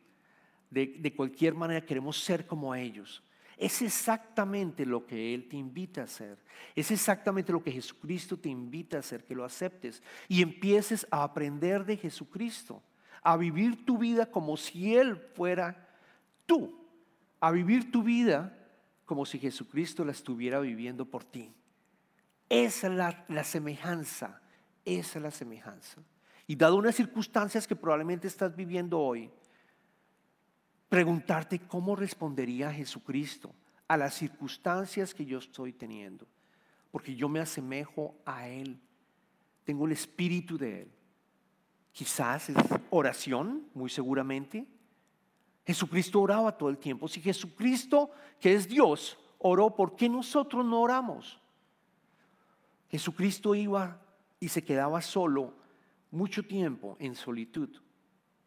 de, 0.71 0.87
de 0.87 1.15
cualquier 1.17 1.55
manera 1.55 1.85
queremos 1.85 2.23
ser 2.23 2.47
como 2.47 2.73
ellos. 2.77 3.25
Es 3.57 3.83
exactamente 3.83 4.87
lo 4.87 5.07
que 5.07 5.35
Él 5.35 5.49
te 5.49 5.57
invita 5.57 6.01
a 6.01 6.05
hacer. 6.05 6.39
Es 6.75 6.91
exactamente 6.91 7.53
lo 7.53 7.63
que 7.63 7.73
Jesucristo 7.73 8.37
te 8.37 8.49
invita 8.49 8.97
a 8.97 9.01
hacer, 9.01 9.25
que 9.25 9.35
lo 9.35 9.45
aceptes 9.45 10.03
y 10.29 10.43
empieces 10.43 11.07
a 11.11 11.23
aprender 11.23 11.85
de 11.85 11.97
Jesucristo, 11.97 12.83
a 13.23 13.37
vivir 13.37 13.85
tu 13.85 13.99
vida 13.99 14.31
como 14.31 14.57
si 14.57 14.95
Él 14.97 15.17
fuera 15.35 15.89
tú, 16.47 16.79
a 17.41 17.51
vivir 17.51 17.91
tu 17.91 18.03
vida 18.03 18.59
como 19.05 19.27
si 19.27 19.39
Jesucristo 19.39 20.05
la 20.05 20.13
estuviera 20.13 20.59
viviendo 20.61 21.05
por 21.05 21.25
ti. 21.25 21.53
Esa 22.49 22.87
es 22.87 22.93
la, 23.29 23.45
semejanza, 23.45 24.41
esa 24.85 25.19
es 25.19 25.23
la 25.23 25.31
semejanza. 25.31 26.03
Y 26.47 26.57
dado 26.57 26.77
unas 26.77 26.95
circunstancias 26.95 27.67
que 27.67 27.77
probablemente 27.77 28.27
estás 28.27 28.55
viviendo 28.55 28.99
hoy, 29.01 29.31
preguntarte 30.93 31.59
cómo 31.59 31.97
respondería 31.97 32.71
Jesucristo 32.71 33.55
a 33.89 33.97
las 33.97 34.13
circunstancias 34.13 35.15
que 35.15 35.25
yo 35.25 35.39
estoy 35.39 35.73
teniendo, 35.73 36.27
porque 36.91 37.15
yo 37.15 37.31
me 37.31 37.41
asemejo 37.41 38.15
a 38.27 38.47
Él, 38.47 38.79
tengo 39.65 39.87
el 39.87 39.93
espíritu 39.93 40.59
de 40.59 40.83
Él. 40.83 40.93
Quizás 41.93 42.51
es 42.51 42.57
oración, 42.91 43.71
muy 43.73 43.89
seguramente. 43.89 44.67
Jesucristo 45.65 46.21
oraba 46.21 46.59
todo 46.59 46.69
el 46.69 46.77
tiempo. 46.77 47.09
Si 47.09 47.23
Jesucristo, 47.23 48.11
que 48.39 48.53
es 48.53 48.69
Dios, 48.69 49.17
oró, 49.39 49.75
¿por 49.75 49.97
qué 49.97 50.11
nosotros 50.11 50.63
no 50.63 50.83
oramos? 50.83 51.41
Jesucristo 52.91 53.55
iba 53.55 53.99
y 54.39 54.49
se 54.51 54.63
quedaba 54.63 55.01
solo 55.01 55.55
mucho 56.11 56.43
tiempo 56.43 56.99
en 57.01 57.15
solitud. 57.15 57.81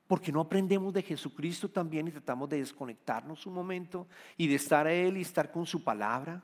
Porque 0.08 0.32
no 0.32 0.42
aprendemos 0.42 0.94
de 0.94 1.02
Jesucristo 1.02 1.70
también 1.70 2.08
y 2.08 2.12
tratamos 2.12 2.48
de 2.50 2.60
desconectarnos 2.60 3.46
un 3.46 3.54
momento 3.54 4.08
y 4.38 4.48
de 4.48 4.56
estar 4.56 4.86
a 4.86 4.94
Él 4.94 5.18
y 5.18 5.22
estar 5.22 5.52
con 5.52 5.66
su 5.66 5.84
palabra. 5.84 6.44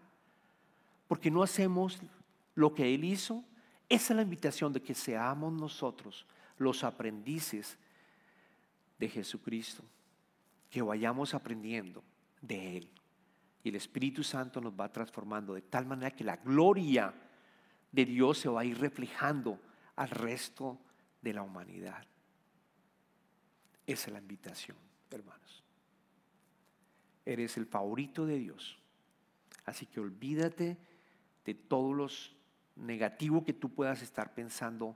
Porque 1.07 1.29
no 1.29 1.43
hacemos 1.43 1.99
lo 2.55 2.73
que 2.73 2.93
Él 2.93 3.03
hizo. 3.03 3.43
Esa 3.87 4.13
es 4.13 4.15
la 4.15 4.23
invitación 4.23 4.73
de 4.73 4.81
que 4.81 4.95
seamos 4.95 5.53
nosotros 5.53 6.25
los 6.57 6.83
aprendices 6.83 7.77
de 8.97 9.09
Jesucristo. 9.09 9.83
Que 10.69 10.81
vayamos 10.81 11.33
aprendiendo 11.33 12.03
de 12.41 12.77
Él. 12.77 12.89
Y 13.63 13.69
el 13.69 13.75
Espíritu 13.75 14.23
Santo 14.23 14.59
nos 14.59 14.73
va 14.73 14.91
transformando 14.91 15.53
de 15.53 15.61
tal 15.61 15.85
manera 15.85 16.15
que 16.15 16.23
la 16.23 16.37
gloria 16.37 17.13
de 17.91 18.05
Dios 18.05 18.39
se 18.39 18.49
va 18.49 18.61
a 18.61 18.65
ir 18.65 18.79
reflejando 18.79 19.59
al 19.95 20.09
resto 20.09 20.79
de 21.21 21.33
la 21.33 21.43
humanidad. 21.43 22.03
Esa 23.91 24.07
es 24.07 24.13
la 24.13 24.19
invitación, 24.19 24.77
hermanos. 25.09 25.63
Eres 27.25 27.57
el 27.57 27.65
favorito 27.65 28.25
de 28.25 28.37
Dios. 28.37 28.77
Así 29.65 29.85
que 29.85 29.99
olvídate 29.99 30.77
de 31.45 31.53
todos 31.53 31.95
los 31.95 32.35
negativos 32.75 33.43
que 33.43 33.53
tú 33.53 33.69
puedas 33.69 34.01
estar 34.01 34.33
pensando 34.33 34.95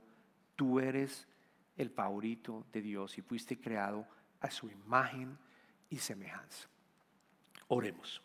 Tú 0.56 0.80
eres 0.80 1.28
el 1.76 1.90
favorito 1.90 2.66
de 2.72 2.80
Dios 2.80 3.18
y 3.18 3.22
fuiste 3.22 3.60
creado 3.60 4.08
a 4.40 4.50
su 4.50 4.70
imagen 4.70 5.38
y 5.90 5.98
semejanza. 5.98 6.66
Oremos. 7.68 8.22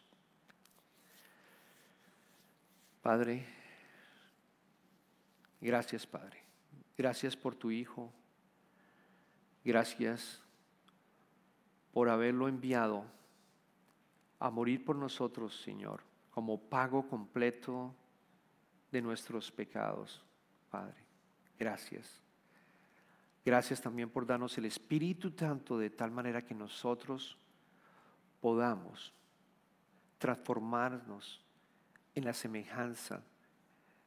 Padre, 3.01 3.45
gracias 5.59 6.07
Padre. 6.07 6.41
Gracias 6.97 7.35
por 7.35 7.55
tu 7.55 7.69
Hijo. 7.69 8.13
Gracias 9.65 10.40
por 11.91 12.09
haberlo 12.09 12.47
enviado 12.47 13.05
a 14.39 14.49
morir 14.49 14.83
por 14.83 14.95
nosotros, 14.95 15.61
Señor, 15.61 16.01
como 16.31 16.59
pago 16.59 17.07
completo 17.07 17.93
de 18.91 19.01
nuestros 19.01 19.51
pecados, 19.51 20.23
Padre. 20.69 21.03
Gracias. 21.59 22.19
Gracias 23.43 23.81
también 23.81 24.09
por 24.09 24.25
darnos 24.25 24.57
el 24.57 24.65
Espíritu 24.65 25.31
Santo 25.37 25.77
de 25.77 25.89
tal 25.89 26.11
manera 26.11 26.43
que 26.43 26.53
nosotros 26.53 27.37
podamos 28.39 29.13
transformarnos 30.17 31.43
en 32.13 32.25
la 32.25 32.33
semejanza 32.33 33.23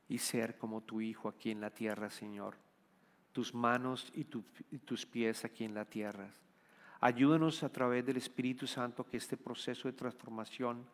y 0.09 0.18
ser 0.18 0.57
como 0.59 0.83
tu 0.83 1.01
Hijo 1.01 1.29
aquí 1.29 1.51
en 1.51 1.61
la 1.61 1.70
tierra, 1.70 2.11
Señor. 2.11 2.57
Tus 3.33 3.53
manos 3.55 4.12
y, 4.14 4.25
tus 4.25 5.07
pies 5.07 5.44
aquí 5.44 5.64
en 5.64 5.75
la 5.75 5.85
tierra. 5.85 6.31
Ayúdanos 7.05 7.62
a 7.62 7.69
través 7.69 8.03
del 8.07 8.17
Espíritu 8.17 8.67
Santo 8.67 9.05
que 9.05 9.19
este 9.19 9.37
proceso 9.37 9.88
de 9.88 9.93
transformación 9.93 10.87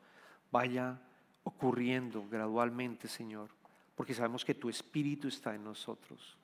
vaya 0.50 1.00
ocurriendo 1.44 2.26
gradualmente, 2.28 3.06
Señor, 3.06 3.48
porque 3.94 4.12
sabemos 4.12 4.44
que 4.44 4.56
tu 4.56 4.68
Espíritu 4.68 5.28
está 5.28 5.54
en 5.54 5.62
nosotros. 5.62 6.36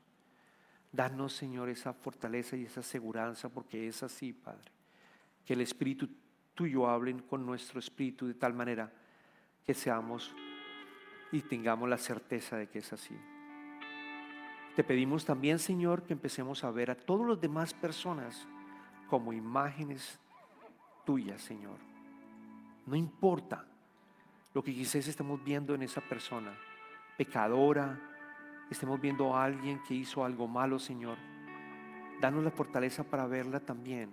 Danos, 0.92 1.32
Señor, 1.32 1.68
esa 1.68 1.92
fortaleza 1.92 2.56
y 2.56 2.66
esa 2.66 2.80
seguridad, 2.80 3.36
porque 3.52 3.88
es 3.88 4.04
así, 4.04 4.32
Padre. 4.32 4.70
Que 5.44 5.54
el 5.54 5.62
Espíritu 5.62 6.10
tuyo 6.54 6.88
hable 6.88 7.16
con 7.28 7.44
nuestro 7.44 7.80
Espíritu 7.80 8.28
de 8.28 8.34
tal 8.34 8.54
manera 8.54 8.92
que 9.64 9.74
seamos 9.74 10.30
y 11.32 11.40
tengamos 11.40 11.88
la 11.88 11.98
certeza 11.98 12.56
de 12.56 12.68
que 12.68 12.78
es 12.78 12.92
así. 12.92 13.16
Te 14.76 14.84
pedimos 14.84 15.24
también, 15.24 15.58
Señor, 15.58 16.04
que 16.04 16.12
empecemos 16.12 16.62
a 16.62 16.70
ver 16.70 16.92
a 16.92 16.94
todas 16.94 17.26
las 17.26 17.40
demás 17.40 17.74
personas 17.74 18.46
como 19.08 19.32
imágenes 19.32 20.18
tuyas, 21.04 21.40
Señor. 21.42 21.78
No 22.86 22.96
importa 22.96 23.64
lo 24.54 24.62
que 24.62 24.74
quizás 24.74 25.06
estemos 25.06 25.42
viendo 25.42 25.74
en 25.74 25.82
esa 25.82 26.00
persona, 26.00 26.56
pecadora, 27.16 27.98
estemos 28.70 29.00
viendo 29.00 29.34
a 29.34 29.44
alguien 29.44 29.80
que 29.86 29.94
hizo 29.94 30.24
algo 30.24 30.48
malo, 30.48 30.78
Señor. 30.78 31.18
Danos 32.20 32.42
la 32.42 32.50
fortaleza 32.50 33.04
para 33.04 33.26
verla 33.26 33.60
también 33.60 34.10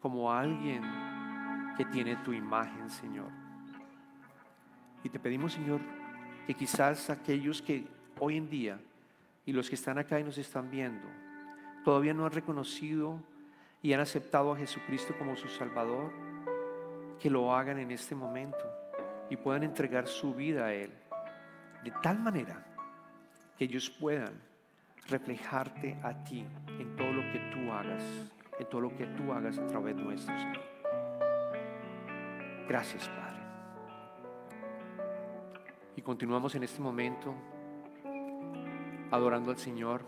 como 0.00 0.32
alguien 0.32 0.82
que 1.76 1.84
tiene 1.86 2.16
tu 2.16 2.32
imagen, 2.32 2.90
Señor. 2.90 3.30
Y 5.04 5.08
te 5.08 5.18
pedimos, 5.18 5.52
Señor, 5.52 5.80
que 6.46 6.54
quizás 6.54 7.08
aquellos 7.08 7.62
que 7.62 7.86
hoy 8.18 8.36
en 8.36 8.48
día 8.48 8.80
y 9.46 9.52
los 9.52 9.68
que 9.68 9.74
están 9.74 9.98
acá 9.98 10.20
y 10.20 10.24
nos 10.24 10.38
están 10.38 10.70
viendo, 10.70 11.06
todavía 11.84 12.14
no 12.14 12.26
han 12.26 12.32
reconocido 12.32 13.20
y 13.82 13.92
han 13.92 14.00
aceptado 14.00 14.52
a 14.52 14.56
Jesucristo 14.56 15.14
como 15.18 15.36
su 15.36 15.48
Salvador, 15.48 16.12
que 17.18 17.28
lo 17.28 17.54
hagan 17.54 17.78
en 17.78 17.90
este 17.90 18.14
momento 18.14 18.64
y 19.28 19.36
puedan 19.36 19.64
entregar 19.64 20.06
su 20.06 20.34
vida 20.34 20.66
a 20.66 20.72
Él, 20.72 20.92
de 21.82 21.90
tal 22.02 22.20
manera 22.20 22.64
que 23.58 23.64
ellos 23.64 23.90
puedan 23.90 24.40
reflejarte 25.08 25.98
a 26.02 26.22
ti 26.22 26.46
en 26.78 26.96
todo 26.96 27.12
lo 27.12 27.22
que 27.32 27.40
tú 27.52 27.72
hagas, 27.72 28.02
en 28.58 28.68
todo 28.68 28.82
lo 28.82 28.96
que 28.96 29.06
tú 29.06 29.32
hagas 29.32 29.58
a 29.58 29.66
través 29.66 29.96
de 29.96 30.02
nuestros. 30.02 30.40
Gracias, 32.68 33.08
Padre. 33.08 33.42
Y 35.96 36.02
continuamos 36.02 36.54
en 36.54 36.62
este 36.62 36.80
momento 36.80 37.34
adorando 39.10 39.50
al 39.50 39.58
Señor. 39.58 40.06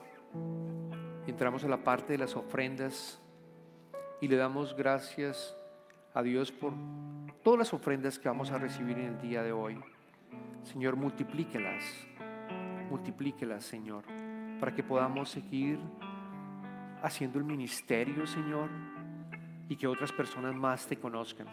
Entramos 1.27 1.65
a 1.65 1.69
la 1.69 1.79
parte 1.79 2.13
de 2.13 2.19
las 2.19 2.37
ofrendas 2.37 3.21
y 4.21 4.29
le 4.29 4.37
damos 4.37 4.75
gracias 4.77 5.57
a 6.15 6.23
Dios 6.23 6.53
por 6.53 6.73
todas 7.43 7.59
las 7.59 7.75
ofrendas 7.75 8.19
que 8.19 8.29
vamos 8.29 8.51
a 8.51 8.59
recibir 8.59 8.99
en 8.99 9.07
el 9.07 9.21
día 9.21 9.43
de 9.43 9.53
hoy. 9.53 9.79
Señor, 10.63 10.97
multiplíquelas, 10.97 11.85
multiplíquelas, 12.89 13.65
Señor, 13.65 14.05
para 14.61 14.75
que 14.75 14.83
podamos 14.83 15.29
seguir 15.31 15.79
haciendo 17.03 17.39
el 17.39 17.45
ministerio, 17.45 18.27
Señor, 18.27 18.71
y 19.69 19.77
que 19.77 19.87
otras 19.87 20.13
personas 20.13 20.55
más 20.55 20.87
te 20.87 20.97
conozcan. 20.97 21.47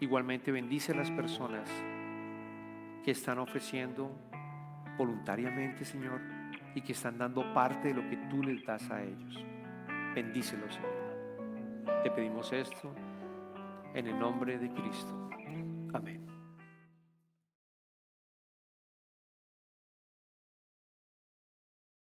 Igualmente 0.00 0.50
bendice 0.50 0.92
a 0.92 0.96
las 0.96 1.10
personas 1.10 1.68
que 3.04 3.12
están 3.12 3.38
ofreciendo 3.38 4.10
voluntariamente, 4.96 5.84
Señor, 5.84 6.20
y 6.74 6.80
que 6.80 6.92
están 6.92 7.18
dando 7.18 7.52
parte 7.52 7.88
de 7.88 7.94
lo 7.94 8.08
que 8.08 8.16
tú 8.28 8.42
les 8.42 8.64
das 8.64 8.90
a 8.90 9.02
ellos. 9.02 9.44
Bendícelos, 10.14 10.74
Señor. 10.74 11.07
Te 12.02 12.10
pedimos 12.10 12.52
esto 12.52 12.90
en 13.94 14.06
el 14.06 14.18
nombre 14.18 14.58
de 14.58 14.70
Cristo. 14.70 15.27